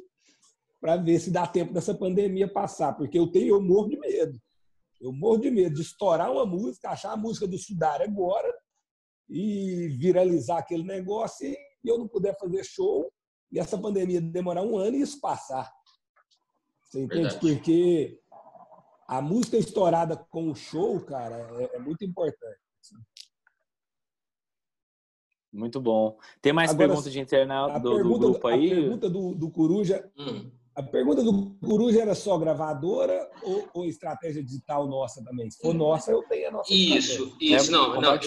[0.81, 4.41] para ver se dá tempo dessa pandemia passar, porque eu tenho, eu morro de medo.
[5.01, 8.49] Eu morro de medo de estourar uma música, achar a música do Sudar agora
[9.29, 13.11] e viralizar aquele negócio e eu não puder fazer show
[13.51, 15.70] e essa pandemia demorar um ano e isso passar.
[16.83, 17.22] Você entende?
[17.22, 17.41] Verdade.
[17.41, 18.20] Porque
[19.07, 22.59] a música estourada com o show, cara, é, é muito importante.
[25.53, 26.18] Muito bom.
[26.43, 28.72] Tem mais Agora, perguntas de internet do, do, grupo aí?
[28.72, 30.11] A pergunta do, do Coruja.
[30.18, 30.51] Hum.
[30.75, 35.49] A pergunta do Coruja era só gravadora ou, ou, estratégia digital nossa também?
[35.49, 36.75] Se for nossa, eu tenho a nossa.
[36.75, 37.57] Isso, estratégia.
[37.57, 38.18] isso, é, não, não.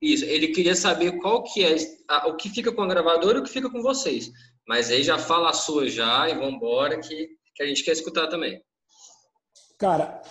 [0.00, 0.24] Isso.
[0.24, 1.76] Ele queria saber qual que é
[2.08, 4.32] a, o que fica com a gravadora e o que fica com vocês.
[4.66, 7.92] Mas aí já fala a sua já e vamos embora que, que a gente quer
[7.92, 8.62] escutar também.
[9.78, 10.22] Cara,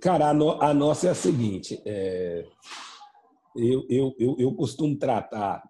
[0.00, 2.44] cara a, no, a nossa é a seguinte: é,
[3.56, 5.62] eu, eu, eu, eu costumo tratar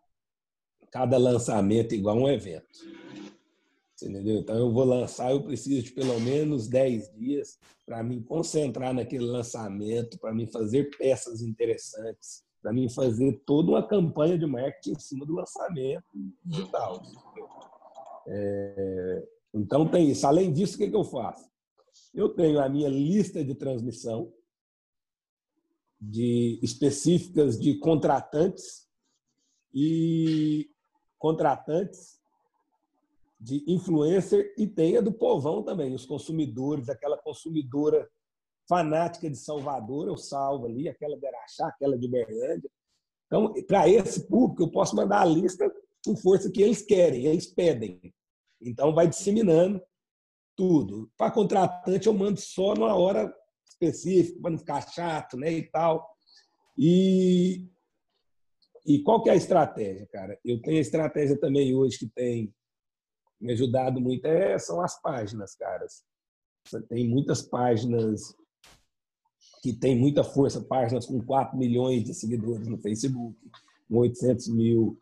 [0.91, 2.97] cada lançamento igual um evento.
[4.03, 4.39] Entendeu?
[4.39, 9.25] Então, eu vou lançar, eu preciso de pelo menos 10 dias para me concentrar naquele
[9.25, 14.99] lançamento, para me fazer peças interessantes, para mim fazer toda uma campanha de marketing em
[14.99, 16.05] cima do lançamento
[16.45, 17.01] digital.
[18.27, 20.27] É, então, tem isso.
[20.27, 21.49] Além disso, o que, que eu faço?
[22.13, 24.33] Eu tenho a minha lista de transmissão
[26.01, 28.89] de específicas de contratantes
[29.73, 30.69] e
[31.21, 32.21] contratantes
[33.39, 38.11] de influencer e tem a do povão também, os consumidores, aquela consumidora
[38.69, 42.71] fanática de Salvador, eu salvo ali, aquela de Araxá, aquela de Berlândia.
[43.27, 45.71] Então, para esse público, eu posso mandar a lista
[46.05, 48.01] com força que eles querem, eles pedem.
[48.61, 49.83] Então, vai disseminando
[50.57, 51.11] tudo.
[51.17, 53.33] Para contratante, eu mando só numa hora
[53.69, 56.09] específica, para não ficar chato né, e tal.
[56.79, 57.69] E,
[58.87, 60.39] e qual que é a estratégia, cara?
[60.45, 62.55] Eu tenho a estratégia também hoje que tem
[63.41, 66.05] me ajudado muito é, são as páginas, caras.
[66.89, 68.35] Tem muitas páginas
[69.63, 73.37] que tem muita força, páginas com 4 milhões de seguidores no Facebook,
[73.89, 74.99] com 800 mil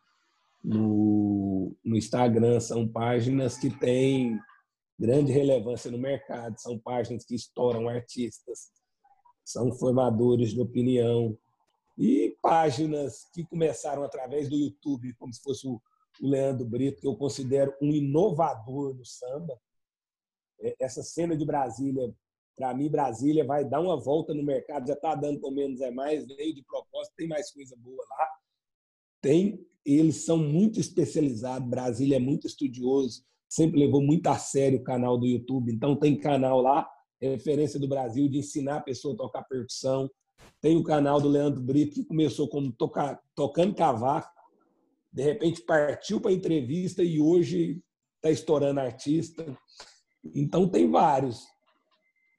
[0.63, 4.39] no, no Instagram, são páginas que têm
[4.99, 8.71] grande relevância no mercado, são páginas que estouram artistas,
[9.45, 11.37] são formadores de opinião,
[11.97, 15.81] e páginas que começaram através do YouTube, como se fosse o
[16.21, 19.59] Leandro Brito, que eu considero um inovador no samba.
[20.61, 22.13] É, essa cena de Brasília
[22.57, 25.91] para mim, Brasília vai dar uma volta no mercado, já está dando pelo menos é
[25.91, 28.29] mais, veio de propósito, tem mais coisa boa lá.
[29.21, 34.85] Tem, eles são muito especializados, Brasília é muito estudioso, sempre levou muito a sério o
[34.85, 36.89] canal do YouTube, então tem canal lá,
[37.21, 40.11] referência do Brasil, de ensinar a pessoa a tocar percussão.
[40.61, 44.29] Tem o canal do Leandro Brito, que começou como tocar, tocando cavaco,
[45.13, 47.81] de repente partiu para entrevista e hoje
[48.17, 49.47] está estourando artista.
[50.35, 51.54] Então tem vários.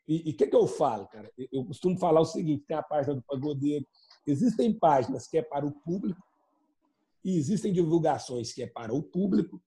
[0.08, 1.32] E o que, que eu falo, cara?
[1.52, 3.86] Eu costumo falar o seguinte: tem a página do pagodeiro.
[4.28, 6.22] Existem páginas que é para o público,
[7.24, 9.62] e existem divulgações que é para o público,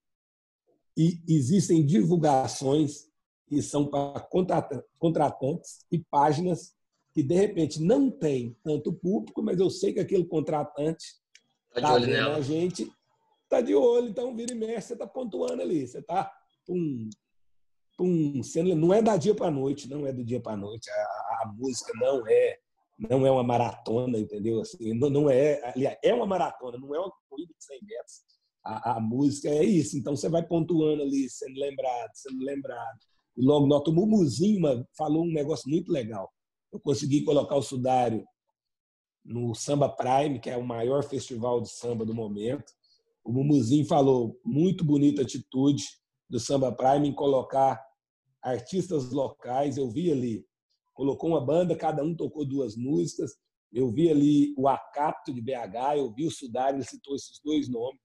[0.96, 3.08] e existem divulgações
[3.46, 4.20] que são para
[4.98, 6.74] contratantes e páginas
[7.12, 11.16] que, de repente, não tem tanto público, mas eu sei que aquele contratante
[11.68, 12.36] está tá vendo nela.
[12.36, 12.92] a gente,
[13.44, 16.30] está de olho, então vira e mexe, você está pontuando ali, você está
[16.68, 17.08] um,
[17.98, 18.40] pum,
[18.76, 20.88] não é da dia para noite, não é do dia para noite.
[20.88, 22.58] A, a, música não é
[22.96, 24.60] não é uma maratona, entendeu?
[24.60, 28.22] Assim, não, não é, aliás, é uma maratona, não é uma corrida de 100 metros.
[28.64, 29.96] A, a, música é isso.
[29.96, 32.98] Então você vai pontuando ali, sendo lembrado, sendo lembrado.
[33.36, 34.60] E logo nota o Mumuzinho
[34.96, 36.32] falou um negócio muito legal.
[36.72, 38.24] Eu consegui colocar o Sudário
[39.24, 42.72] no Samba Prime, que é o maior festival de samba do momento.
[43.24, 45.84] O Mumuzinho falou muito bonita atitude
[46.28, 47.87] do Samba Prime em colocar
[48.48, 49.76] artistas locais.
[49.76, 50.46] Eu vi ali,
[50.94, 53.36] colocou uma banda, cada um tocou duas músicas.
[53.72, 57.68] Eu vi ali o Acato de BH, eu vi o Sudar, ele citou esses dois
[57.68, 58.00] nomes.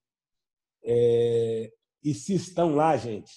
[0.86, 1.72] É...
[2.04, 3.32] e se estão lá, gente,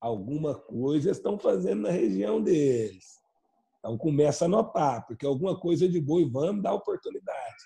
[0.00, 3.04] alguma coisa estão fazendo na região deles.
[3.78, 7.64] Então começa a notar, porque alguma coisa de boa e vamos dar oportunidade.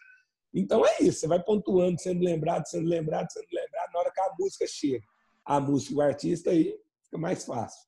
[0.55, 4.21] Então é isso, você vai pontuando, sendo lembrado, sendo lembrado, sendo lembrado, na hora que
[4.21, 5.05] a música chega.
[5.45, 7.83] A música e o artista aí fica mais fácil.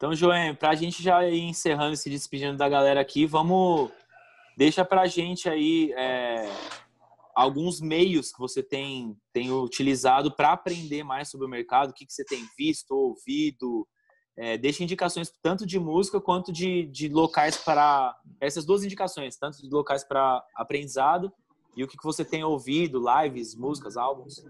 [0.00, 3.90] Então, João, para a gente já ir encerrando e se despedindo da galera aqui, vamos.
[4.56, 6.50] Deixa para a gente aí é,
[7.34, 12.06] alguns meios que você tem, tem utilizado para aprender mais sobre o mercado, o que,
[12.06, 13.86] que você tem visto, ouvido.
[14.38, 18.16] É, deixa indicações tanto de música quanto de, de locais para.
[18.40, 21.30] Essas duas indicações, tanto de locais para aprendizado
[21.76, 24.42] e o que, que você tem ouvido, lives, músicas, álbuns.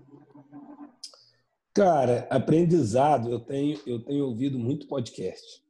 [1.75, 5.63] Cara, aprendizado, eu tenho, eu tenho ouvido muito podcast.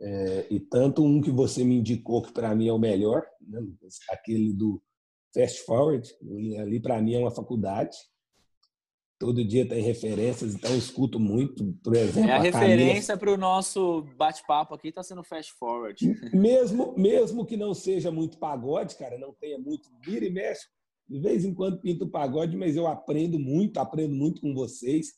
[0.00, 3.60] É, e tanto um que você me indicou que para mim é o melhor, né,
[4.10, 4.82] aquele do
[5.32, 6.12] Fast Forward,
[6.58, 7.96] ali para mim é uma faculdade.
[9.20, 12.28] Todo dia tem referências, então eu escuto muito, por exemplo.
[12.28, 16.04] É a, a referência para o nosso bate-papo aqui está sendo Fast Forward.
[16.34, 20.66] Mesmo, mesmo que não seja muito pagode, cara, não tenha muito vira e mexe,
[21.08, 25.14] de vez em quando pinto pagode, mas eu aprendo muito, aprendo muito com vocês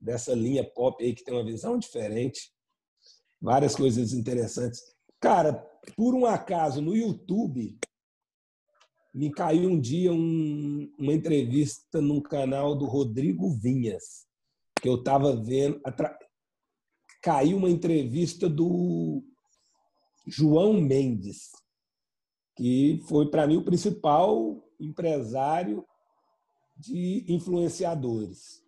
[0.00, 2.52] dessa linha pop aí que tem uma visão diferente.
[3.40, 4.80] Várias coisas interessantes.
[5.20, 5.54] Cara,
[5.96, 7.78] por um acaso, no YouTube,
[9.14, 14.26] me caiu um dia um, uma entrevista num canal do Rodrigo Vinhas,
[14.80, 15.80] que eu estava vendo.
[15.84, 16.16] Atra...
[17.20, 19.24] Caiu uma entrevista do
[20.26, 21.50] João Mendes,
[22.56, 25.84] que foi para mim o principal empresário
[26.76, 28.62] de influenciadores.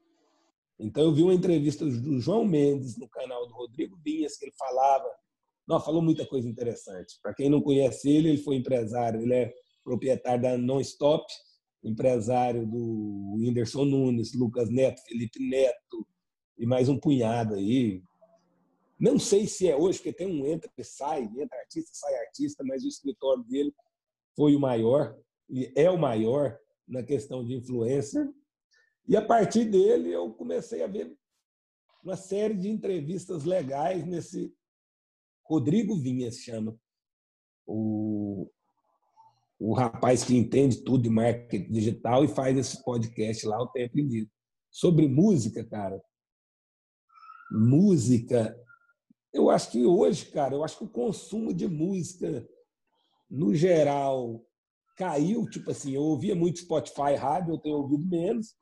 [0.79, 4.55] Então, eu vi uma entrevista do João Mendes no canal do Rodrigo Vinhas, que ele
[4.59, 5.09] falava,
[5.69, 7.19] não, falou muita coisa interessante.
[7.23, 9.55] Para quem não conhece ele, ele foi empresário, ele é
[9.85, 11.25] proprietário da Non-Stop,
[11.85, 16.07] empresário do Whindersson Nunes, Lucas Neto, Felipe Neto
[16.59, 18.03] e mais um punhado aí.
[18.99, 22.63] Não sei se é hoje, porque tem um entra e sai, entra artista, sai artista,
[22.65, 23.73] mas o escritório dele
[24.37, 25.17] foi o maior
[25.51, 28.29] e é o maior na questão de influencer.
[29.09, 31.17] E a partir dele eu comecei a ver
[32.03, 34.55] uma série de entrevistas legais nesse
[35.45, 36.79] Rodrigo Vinha se chama
[37.67, 38.49] o,
[39.59, 43.99] o rapaz que entende tudo de marketing digital e faz esse podcast lá o tempo
[43.99, 44.31] inteiro.
[44.71, 46.01] Sobre música, cara.
[47.51, 48.57] Música,
[49.33, 52.49] eu acho que hoje, cara, eu acho que o consumo de música,
[53.29, 54.45] no geral,
[55.05, 55.49] caiu.
[55.49, 58.55] Tipo assim, eu ouvia muito Spotify, rádio, eu tenho ouvido menos.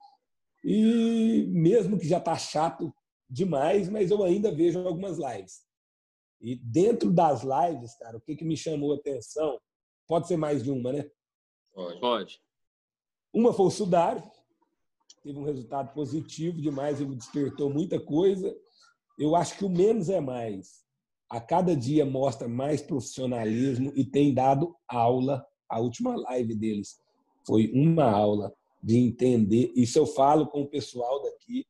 [0.64, 2.92] E mesmo que já está chato
[3.28, 5.60] demais, mas eu ainda vejo algumas lives.
[6.40, 9.58] E dentro das lives, cara, o que, que me chamou a atenção
[10.08, 11.08] Pode ser mais de uma, né?
[11.74, 12.00] Pode.
[12.00, 12.40] Pode.
[13.32, 14.22] Uma foi o Sudário,
[15.22, 18.56] teve um resultado positivo demais, ele despertou muita coisa.
[19.18, 20.82] Eu acho que o menos é mais.
[21.28, 25.46] A cada dia mostra mais profissionalismo e tem dado aula.
[25.68, 27.00] A última live deles
[27.46, 28.52] foi uma aula
[28.82, 29.72] de entender.
[29.74, 31.66] Isso eu falo com o pessoal daqui.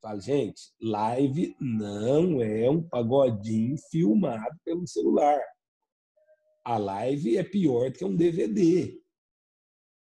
[0.00, 5.40] Falo, gente, live não é um pagodinho filmado pelo celular
[6.64, 8.98] a live é pior do que um DVD.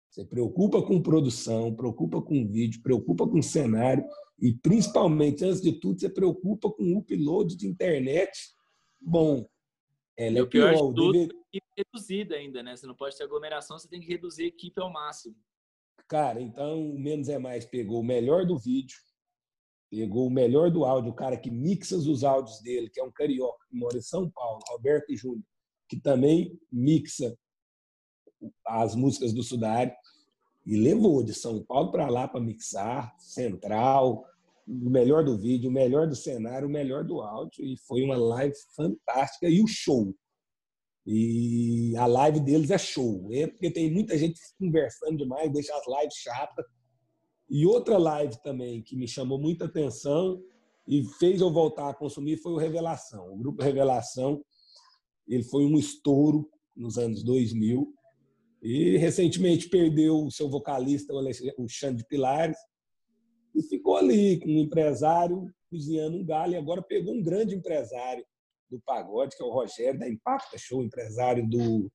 [0.09, 4.03] Você preocupa com produção, preocupa com vídeo, preocupa com cenário
[4.39, 8.31] e, principalmente, antes de tudo, você preocupa com o upload de internet
[8.99, 9.47] bom.
[10.17, 11.40] Ela é o pior, pior de tudo, DVD...
[11.59, 12.75] é reduzida ainda, né?
[12.75, 15.35] Você não pode ter aglomeração, você tem que reduzir a equipe ao máximo.
[16.07, 18.97] Cara, então o Menos é Mais pegou o melhor do vídeo,
[19.89, 23.11] pegou o melhor do áudio, o cara que mixa os áudios dele, que é um
[23.11, 25.43] carioca que mora em São Paulo, Roberto Júnior,
[25.87, 27.37] que também mixa
[28.65, 29.93] as músicas do Sudário
[30.65, 34.25] e levou de São Paulo para lá para mixar, central,
[34.67, 38.15] o melhor do vídeo, o melhor do cenário, o melhor do áudio e foi uma
[38.15, 40.15] live fantástica e o show.
[41.05, 45.87] E a live deles é show, é porque tem muita gente conversando demais, deixa as
[45.87, 46.65] lives chatas.
[47.49, 50.41] E outra live também que me chamou muita atenção
[50.87, 53.33] e fez eu voltar a consumir foi o Revelação.
[53.33, 54.43] O grupo Revelação
[55.27, 57.93] ele foi um estouro nos anos 2000
[58.61, 61.13] e recentemente perdeu o seu vocalista,
[61.57, 62.57] o Xande Pilares,
[63.55, 66.53] e ficou ali com um empresário cozinhando um galho.
[66.53, 68.23] E agora pegou um grande empresário
[68.71, 71.91] do pagode, que é o Rogério da Impacta Show, empresário do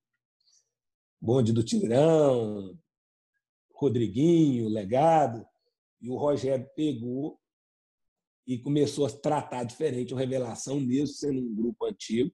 [1.21, 2.79] Bonde do Tigrão,
[3.73, 5.47] Rodriguinho, Legado.
[6.01, 7.41] E o Rogério pegou
[8.47, 12.31] e começou a tratar diferente o Revelação, mesmo sendo um grupo antigo.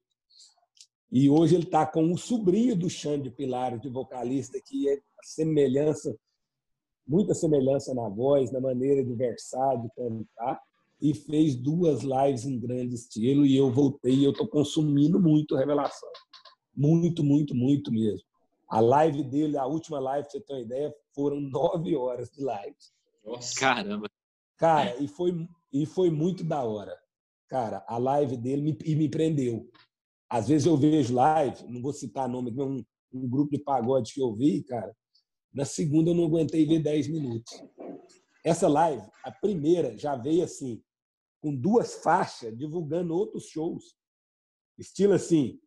[1.11, 6.15] E hoje ele está com o sobrinho do Xande Pilares, de vocalista, que é semelhança,
[7.07, 10.61] muita semelhança na voz, na maneira de versar, de cantar,
[11.03, 13.45] e fez duas lives em grande estilo.
[13.45, 16.09] E eu voltei e eu estou consumindo muito Revelação.
[16.75, 18.25] Muito, muito, muito mesmo.
[18.69, 22.41] A live dele, a última live, para você ter uma ideia, foram nove horas de
[22.41, 22.77] live.
[23.25, 24.09] Nossa, caramba!
[24.57, 26.97] Cara, e foi, e foi muito da hora.
[27.49, 29.69] Cara, a live dele me, e me prendeu.
[30.31, 32.83] Às vezes eu vejo live, não vou citar nome, um,
[33.13, 34.97] um grupo de pagode que eu vi, cara.
[35.53, 37.63] Na segunda eu não aguentei ver 10 minutos.
[38.45, 40.81] Essa live, a primeira, já veio assim,
[41.43, 43.97] com duas faixas, divulgando outros shows.
[44.79, 45.59] Estilo assim,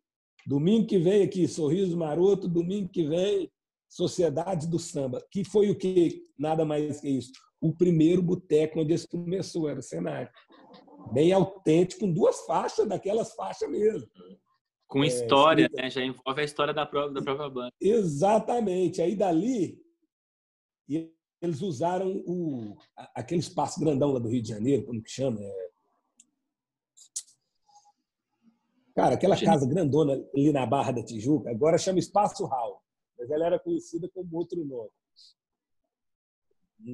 [0.46, 3.52] domingo que vem aqui, Sorriso Maroto, domingo que vem,
[3.88, 5.24] Sociedade do Samba.
[5.30, 6.24] Que foi o que?
[6.38, 7.32] Nada mais que isso.
[7.60, 10.30] O primeiro boteco onde isso começou, era o cenário.
[11.12, 14.08] Bem autêntico, com duas faixas, daquelas faixas mesmo.
[14.88, 15.90] Com é, história, é, né?
[15.90, 17.72] Já envolve a história da própria, da própria banda.
[17.80, 19.02] Exatamente.
[19.02, 19.78] Aí dali,
[21.40, 22.76] eles usaram o,
[23.14, 25.38] aquele espaço grandão lá do Rio de Janeiro, como que chama?
[25.40, 25.65] É...
[28.96, 32.80] Cara, aquela casa grandona ali na Barra da Tijuca, agora chama Espaço Hall,
[33.18, 34.90] mas ela era conhecida como outro nome,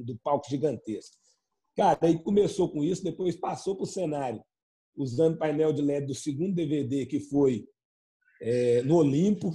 [0.03, 1.15] do palco gigantesco.
[1.73, 4.43] Cara, aí começou com isso, depois passou para o cenário,
[4.97, 7.65] usando painel de LED do segundo DVD, que foi
[8.41, 9.51] é, no Olimpo.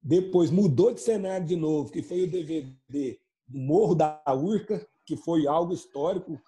[0.00, 5.16] Depois mudou de cenário de novo, que foi o DVD do Morro da Urca, que
[5.16, 6.40] foi algo histórico,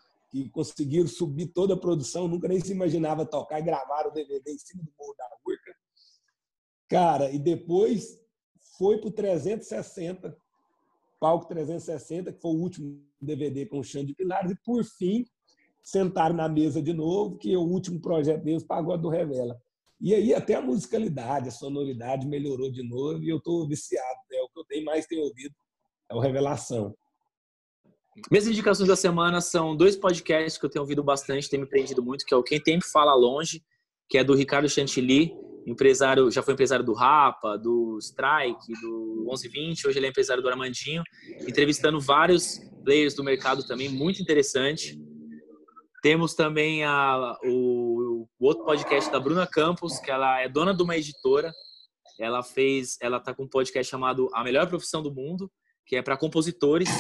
[0.43, 4.51] que conseguiram subir toda a produção, nunca nem se imaginava tocar e gravar o DVD
[4.51, 5.77] em cima do Morro da Urca.
[6.89, 8.19] Cara, e depois
[8.77, 10.37] foi para o 360,
[11.21, 15.25] Palco 360, que foi o último DVD com o Xande Pilares, e por fim
[15.85, 19.57] sentaram na mesa de novo, que é o último projeto deles, Pagode do Revela.
[20.01, 24.21] E aí até a musicalidade, a sonoridade melhorou de novo e eu estou viciado.
[24.33, 25.55] É o que eu tenho mais tenho ouvido,
[26.11, 26.93] é o Revelação.
[28.31, 32.03] Minhas indicações da semana são dois podcasts que eu tenho ouvido bastante, tem me prendido
[32.03, 33.63] muito, que é o Quem Tempo Fala Longe,
[34.09, 35.33] que é do Ricardo Chantilly,
[35.67, 40.49] empresário, já foi empresário do Rapa, do Strike, do 1120, hoje ele é empresário do
[40.49, 41.03] Armandinho,
[41.41, 44.97] entrevistando vários players do mercado também, muito interessante.
[46.03, 50.83] Temos também a, o, o, outro podcast da Bruna Campos, que ela é dona de
[50.83, 51.51] uma editora.
[52.21, 55.51] Ela fez, ela tá com um podcast chamado A Melhor Profissão do Mundo,
[55.87, 56.91] que é para compositores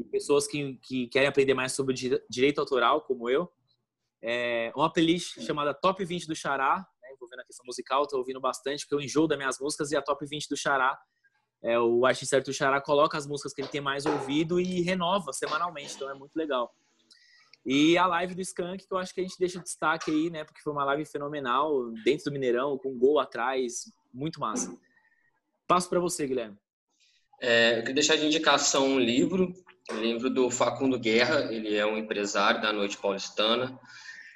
[0.00, 1.94] e pessoas que, que querem aprender mais sobre
[2.28, 3.50] direito autoral, como eu.
[4.22, 8.40] É uma playlist chamada Top 20 do Xará, né, envolvendo a questão musical, estou ouvindo
[8.40, 10.98] bastante, porque eu enjoo das minhas músicas e a Top 20 do Xará
[11.62, 15.32] é, o artista Arthur Xará coloca as músicas que ele tem mais ouvido e renova
[15.32, 16.74] semanalmente, então é muito legal.
[17.64, 20.44] E a live do Skank, que eu acho que a gente deixa destaque aí, né?
[20.44, 24.74] Porque foi uma live fenomenal, dentro do Mineirão, com um gol atrás, muito massa.
[25.66, 26.56] Passo para você, Guilherme.
[27.42, 29.52] É, eu queria deixar de indicação um livro,
[29.92, 33.78] um livro do Facundo Guerra, ele é um empresário da Noite Paulistana.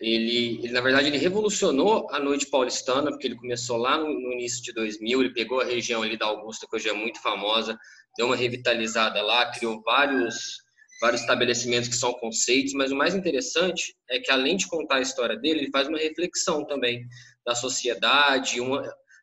[0.00, 4.32] Ele, ele, na verdade, ele revolucionou a Noite Paulistana, porque ele começou lá no, no
[4.32, 7.78] início de 2000, ele pegou a região ali da Augusta, que hoje é muito famosa,
[8.16, 10.64] deu uma revitalizada lá, criou vários
[11.00, 15.02] vários estabelecimentos que são conceitos, mas o mais interessante é que além de contar a
[15.02, 17.04] história dele, ele faz uma reflexão também
[17.44, 18.60] da sociedade.
[18.60, 18.82] Uma...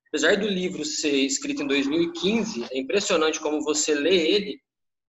[0.10, 4.62] Apesar do livro ser escrito em 2015, é impressionante como você lê ele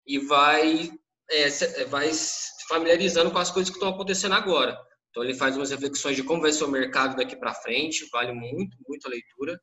[0.07, 0.91] e vai
[1.31, 4.77] é, é, vai se familiarizando com as coisas que estão acontecendo agora.
[5.11, 8.33] Então ele faz umas reflexões de como vai ser o mercado daqui para frente, vale
[8.33, 9.59] muito, muito a leitura.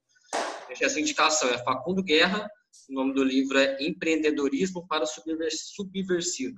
[0.82, 2.50] Essa indicação é Facundo Guerra,
[2.90, 6.56] o nome do livro é Empreendedorismo para o Subversivo.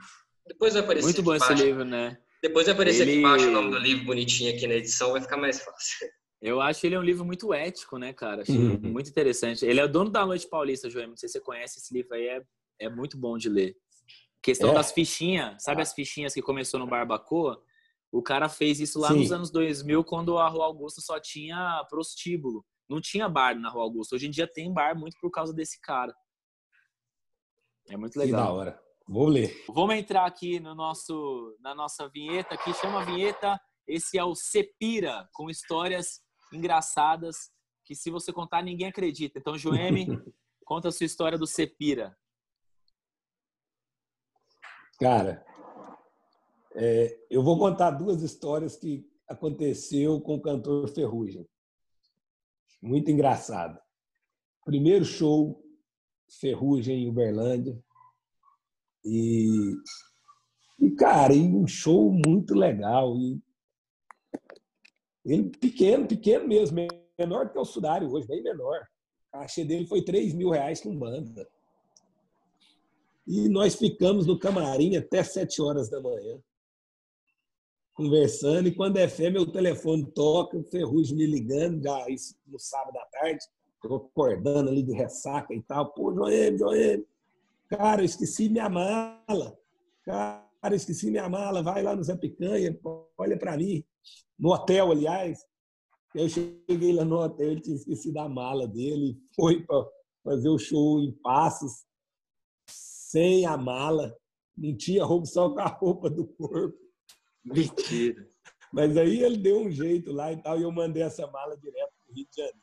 [0.48, 1.06] Depois vai aparecer.
[1.06, 2.18] Muito bom esse livro, né?
[2.42, 3.12] Depois vai aparecer ele...
[3.12, 6.08] aqui embaixo o nome do livro bonitinho aqui na edição, vai ficar mais fácil.
[6.42, 8.44] Eu acho ele um livro muito ético, né, cara?
[8.44, 8.80] Achei uhum.
[8.80, 9.66] muito interessante.
[9.66, 11.08] Ele é o dono da Noite Paulista, João.
[11.08, 12.42] Não sei se você conhece esse livro aí, é,
[12.82, 13.76] é muito bom de ler.
[14.46, 14.74] Questão é.
[14.76, 17.60] das fichinhas, sabe as fichinhas que começou no Barbacoa?
[18.12, 19.22] O cara fez isso lá Sim.
[19.22, 22.64] nos anos 2000, quando a Rua Augusta só tinha prostíbulo.
[22.88, 24.16] Não tinha bar na Rua Augusta.
[24.16, 26.16] Hoje em dia tem bar muito por causa desse cara.
[27.90, 28.40] É muito legal.
[28.40, 28.82] Que da hora.
[29.08, 29.52] Vou ler.
[29.68, 33.60] Vamos entrar aqui no nosso, na nossa vinheta, que chama a vinheta.
[33.88, 36.22] Esse é o Cepira, com histórias
[36.54, 37.50] engraçadas
[37.84, 39.40] que se você contar ninguém acredita.
[39.40, 40.06] Então, Joeme,
[40.64, 42.16] conta a sua história do Cepira.
[45.00, 45.46] Cara,
[46.74, 51.48] é, eu vou contar duas histórias que aconteceu com o cantor Ferrugem.
[52.82, 53.80] Muito engraçado.
[54.64, 55.62] Primeiro show
[56.40, 57.78] Ferrugem em Uberlândia.
[59.04, 59.76] E,
[60.80, 63.18] e cara, e um show muito legal.
[63.18, 63.42] E
[65.26, 66.88] ele pequeno, pequeno mesmo,
[67.18, 68.88] menor que o Sudário hoje, bem menor.
[69.34, 71.48] A caixa dele foi 3 mil reais com banda.
[73.28, 76.40] E nós ficamos no camarim até 7 horas da manhã,
[77.94, 78.68] conversando.
[78.68, 82.98] E quando é fé, meu telefone toca, o Ferrugem me ligando, já isso no sábado
[82.98, 83.46] à tarde,
[83.84, 85.92] eu acordando ali de ressaca e tal.
[85.94, 87.06] Pô, Joem, Joem,
[87.68, 89.58] Cara, eu esqueci minha mala.
[90.04, 91.64] Cara, esqueci minha mala.
[91.64, 92.78] Vai lá no Zé Picanha,
[93.18, 93.84] olha para mim.
[94.38, 95.40] No hotel, aliás.
[96.14, 99.18] Eu cheguei lá no hotel, ele tinha esquecido a mala dele.
[99.36, 99.86] Foi para
[100.24, 101.86] fazer o show em Passos,
[103.16, 104.14] sem a mala.
[104.58, 106.78] Não tinha roupa, só com a roupa do corpo.
[107.46, 108.28] Mentira.
[108.74, 111.94] Mas aí ele deu um jeito lá e tal, e eu mandei essa mala direto
[111.98, 112.60] para o Rio de Janeiro.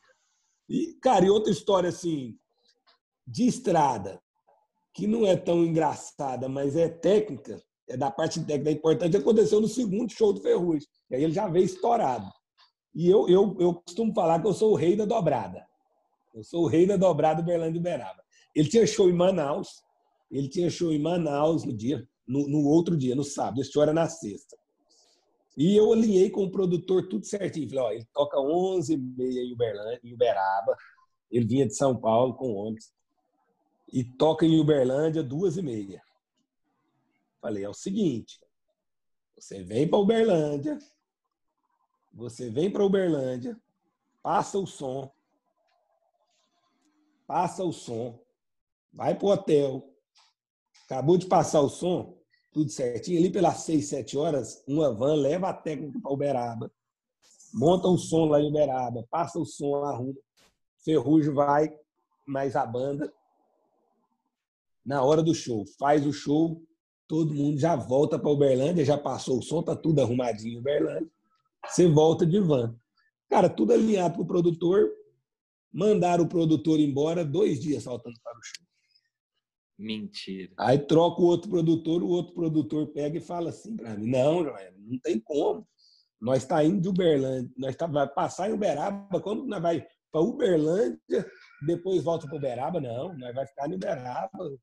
[0.69, 2.39] E, cara, e outra história assim,
[3.27, 4.21] de estrada
[4.95, 9.59] que não é tão engraçada, mas é técnica, é da parte técnica é importante, aconteceu
[9.59, 10.87] no segundo show do Ferrugem.
[11.11, 12.31] E aí ele já veio estourado.
[12.95, 15.67] E eu, eu, eu costumo falar que eu sou o rei da dobrada.
[16.35, 18.23] Eu sou o rei da dobrada do Berlândia Uberaba.
[18.55, 19.83] Ele tinha show em Manaus,
[20.33, 23.83] ele tinha show em Manaus no dia, no, no outro dia, no sábado, esse show
[23.83, 24.57] era na sexta.
[25.57, 27.69] E eu alinhei com o produtor tudo certinho.
[27.69, 30.75] Falei, ó, ele toca 11h30 em, Uberlândia, em Uberaba.
[31.31, 32.91] Ele vinha de São Paulo com ônibus
[33.93, 36.03] e toca em Uberlândia duas e meia.
[37.41, 38.41] Falei, é o seguinte,
[39.37, 40.79] você vem para Uberlândia,
[42.13, 43.61] você vem para Uberlândia,
[44.23, 45.13] passa o som,
[47.27, 48.19] passa o som,
[48.93, 49.92] vai para o hotel,
[50.93, 52.19] acabou de passar o som,
[52.53, 56.71] tudo certinho, ali pelas seis, sete horas, uma van leva a técnica para Uberaba,
[57.55, 60.15] monta o som lá em Uberaba, passa o som, arruma,
[60.85, 61.75] Ferrugem vai,
[62.27, 63.11] mais a banda,
[64.85, 65.65] na hora do show.
[65.79, 66.61] Faz o show,
[67.07, 71.11] todo mundo já volta para Uberlândia, já passou o som, tá tudo arrumadinho em Uberlândia.
[71.67, 72.77] Você volta de van.
[73.31, 74.91] Cara, tudo alinhado para o produtor.
[75.73, 78.72] Mandaram o produtor embora dois dias faltando para o show.
[79.83, 80.53] Mentira.
[80.59, 84.45] Aí troca o outro produtor, o outro produtor pega e fala assim para mim: não,
[84.45, 85.67] Joel, não tem como.
[86.21, 90.21] Nós está indo de Uberlândia, nós tá, vai passar em Uberaba, quando nós vai para
[90.21, 91.27] Uberlândia,
[91.67, 92.81] depois volta para Uberaba?
[92.81, 94.57] Não, nós vai ficar em Uberaba,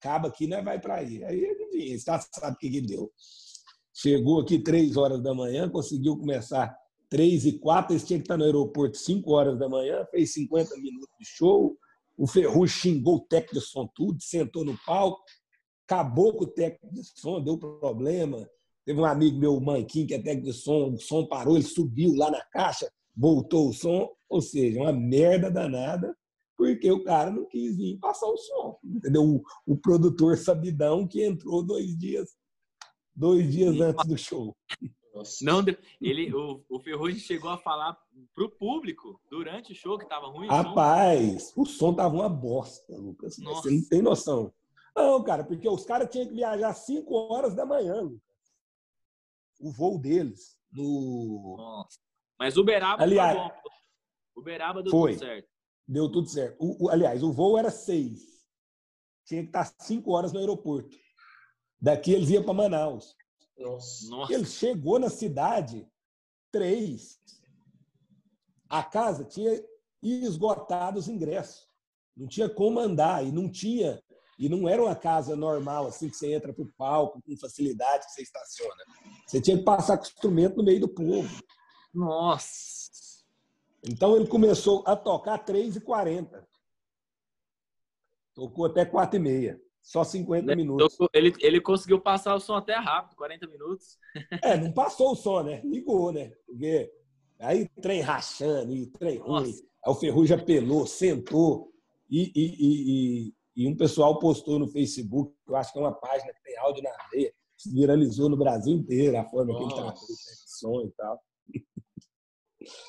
[0.00, 1.24] acaba aqui, nós vai para aí.
[1.24, 3.10] Aí, enfim, você sabe o que, que deu.
[3.92, 6.72] Chegou aqui três horas da manhã, conseguiu começar
[7.10, 10.76] três e quatro, eles tinham que estar no aeroporto cinco horas da manhã, fez 50
[10.76, 11.76] minutos de show,
[12.16, 15.22] o Ferrugem xingou o técnico de som tudo, sentou no palco,
[15.86, 18.48] acabou com o técnico de som, deu problema.
[18.84, 21.64] Teve um amigo meu, o Manquinho, que é técnico de som, o som parou, ele
[21.64, 26.16] subiu lá na caixa, voltou o som, ou seja, uma merda danada,
[26.56, 29.22] porque o cara não quis vir passar o som, entendeu?
[29.22, 32.30] O, o produtor sabidão que entrou dois dias,
[33.14, 34.56] dois dias antes do show.
[35.14, 35.44] Nossa.
[35.44, 35.64] Não,
[36.00, 37.98] ele, o, o Ferrugem chegou a falar
[38.34, 40.48] pro público durante o show que tava ruim.
[40.48, 43.38] Rapaz, o som, o som tava uma bosta, Lucas.
[43.38, 43.62] Nossa.
[43.62, 44.52] Você não tem noção.
[44.94, 48.20] Não, cara, porque os caras tinham que viajar 5 horas da manhã, Lucas.
[49.60, 50.56] O voo deles.
[50.72, 51.56] No...
[51.56, 51.98] Nossa.
[52.38, 54.40] Mas Uberaba aliás, tá bom.
[54.40, 55.12] Uberaba deu foi.
[55.12, 55.48] tudo certo.
[55.86, 56.56] Deu tudo certo.
[56.58, 58.20] O, o, aliás, o voo era 6.
[59.24, 60.96] Tinha que estar 5 horas no aeroporto.
[61.80, 63.16] Daqui eles iam para Manaus.
[63.58, 64.32] Nossa.
[64.32, 65.86] Ele chegou na cidade
[66.50, 67.20] três.
[68.72, 69.62] A casa tinha
[70.02, 71.68] esgotado os ingressos.
[72.16, 74.02] Não tinha como andar e não tinha
[74.38, 78.06] e não era uma casa normal assim que você entra para o palco com facilidade
[78.06, 78.82] que você estaciona.
[79.26, 81.28] Você tinha que passar com instrumento no meio do povo.
[81.92, 82.90] Nossa.
[83.86, 86.42] Então ele começou a tocar 3h40.
[88.34, 89.60] Tocou até 4h30.
[89.82, 90.54] Só 50 né?
[90.54, 90.96] minutos.
[91.12, 93.98] Ele, ele conseguiu passar o som até rápido, 40 minutos.
[94.42, 95.60] É, não passou o som, né?
[95.62, 96.32] Ligou, né?
[96.46, 96.90] Porque
[97.42, 99.52] aí trem rachando, e trem ruim.
[99.84, 101.70] Aí o Ferrugem apelou, sentou.
[102.08, 106.32] E, e, e, e, um pessoal postou no Facebook, eu acho que é uma página
[106.32, 107.32] que tem áudio na areia,
[107.72, 109.58] viralizou no Brasil inteiro a forma Nossa.
[109.58, 110.16] que ele tratou o
[110.46, 111.22] som e tal.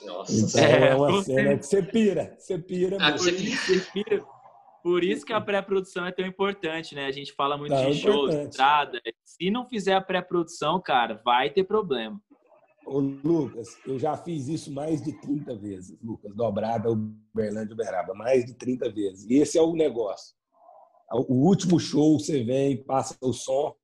[0.05, 2.97] Nossa, então é, é uma cena que você pira, você pira.
[2.99, 3.31] Ah, você
[3.91, 4.23] pira.
[4.83, 7.05] Por isso que a pré-produção é tão importante, né?
[7.05, 9.01] A gente fala muito tá de shows, entrada.
[9.23, 12.21] Se não fizer a pré-produção, cara, vai ter problema.
[12.85, 18.45] Ô, Lucas, eu já fiz isso mais de 30 vezes, Lucas, dobrada Uberlândia Uberaba, mais
[18.45, 19.25] de 30 vezes.
[19.29, 20.35] E esse é o negócio.
[21.11, 23.75] O último show, você vem, passa o som,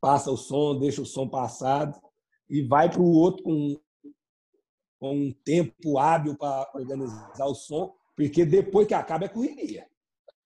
[0.00, 1.98] passa o som, deixa o som passado
[2.50, 3.80] e vai para o outro com,
[4.98, 9.86] com um tempo hábil para organizar o som, porque depois que acaba é correria.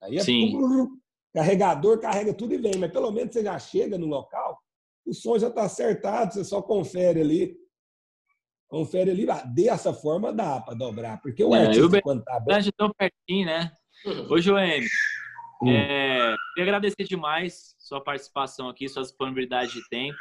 [0.02, 0.52] Aí é Sim.
[0.52, 1.00] Tudo,
[1.32, 4.58] carregador carrega tudo e vem, mas pelo menos você já chega no local,
[5.06, 7.56] o som já está acertado, você só confere ali.
[8.68, 12.72] Confere ali, ah, dessa forma dá para dobrar, porque o é, artista, quando tá bem...
[12.76, 13.72] tão pertinho, né?
[14.28, 14.88] Ô, Joêmio,
[15.62, 15.70] hum.
[15.70, 20.18] é, queria agradecer demais sua participação aqui, sua disponibilidade de tempo.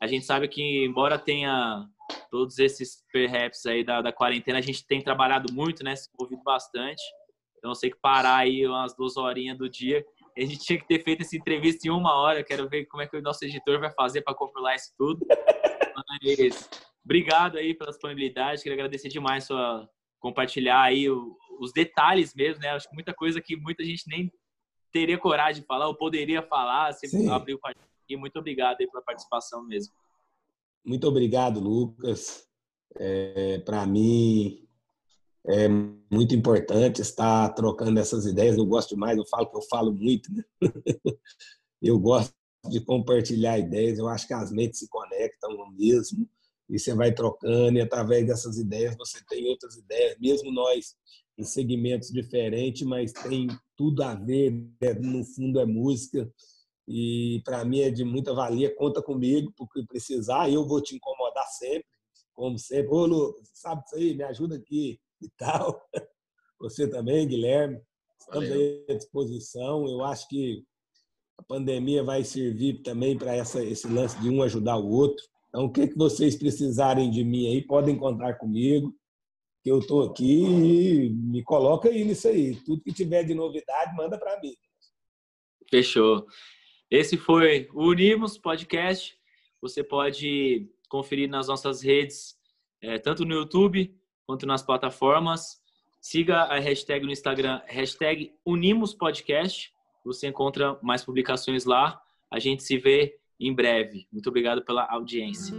[0.00, 1.86] A gente sabe que, embora tenha
[2.30, 5.94] todos esses perhaps aí da, da quarentena, a gente tem trabalhado muito, né?
[5.94, 7.02] Se envolvido bastante.
[7.58, 10.04] Então, eu sei que parar aí umas duas horinhas do dia.
[10.38, 12.44] A gente tinha que ter feito essa entrevista em uma hora.
[12.44, 15.26] Quero ver como é que o nosso editor vai fazer para compilar isso tudo.
[15.96, 16.70] Mas,
[17.04, 18.62] obrigado aí pela disponibilidade.
[18.62, 19.88] Queria agradecer demais sua
[20.20, 22.70] compartilhar aí os detalhes mesmo, né?
[22.70, 24.32] Acho que muita coisa que muita gente nem
[24.92, 26.92] teria coragem de falar ou poderia falar.
[26.92, 27.28] Você Sim.
[27.28, 27.58] abriu
[28.08, 29.92] e muito obrigado aí pela participação mesmo.
[30.84, 32.48] Muito obrigado, Lucas.
[32.96, 34.67] É, para mim
[35.48, 35.66] é
[36.10, 38.56] muito importante estar trocando essas ideias.
[38.56, 40.44] Eu gosto demais, eu falo que eu falo muito, né?
[41.80, 42.34] eu gosto
[42.68, 43.98] de compartilhar ideias.
[43.98, 46.28] Eu acho que as mentes se conectam mesmo
[46.68, 50.94] e você vai trocando e através dessas ideias você tem outras ideias, mesmo nós
[51.38, 54.92] em segmentos diferentes, mas tem tudo a ver, né?
[55.00, 56.30] no fundo é música
[56.86, 61.46] e para mim é de muita valia, conta comigo, porque precisar, eu vou te incomodar
[61.46, 61.86] sempre,
[62.34, 62.88] como sempre.
[62.88, 64.14] Ô, Lucas, sabe isso aí?
[64.14, 65.80] Me ajuda aqui e tal.
[66.60, 67.80] Você também, Guilherme.
[68.20, 69.88] Estamos aí à disposição.
[69.88, 70.64] Eu acho que
[71.38, 75.24] a pandemia vai servir também para esse lance de um ajudar o outro.
[75.48, 78.94] Então, o que, que vocês precisarem de mim aí, podem contar comigo,
[79.62, 82.56] que eu estou aqui e me coloca aí nisso aí.
[82.64, 84.54] Tudo que tiver de novidade, manda para mim.
[85.70, 86.26] Fechou.
[86.90, 89.16] Esse foi o Unimos Podcast.
[89.60, 92.36] Você pode conferir nas nossas redes,
[92.82, 93.97] é, tanto no YouTube
[94.28, 95.58] quanto nas plataformas.
[96.02, 99.72] Siga a hashtag no Instagram, hashtag Unimos Podcast.
[100.04, 101.98] você encontra mais publicações lá.
[102.30, 104.06] A gente se vê em breve.
[104.12, 105.54] Muito obrigado pela audiência.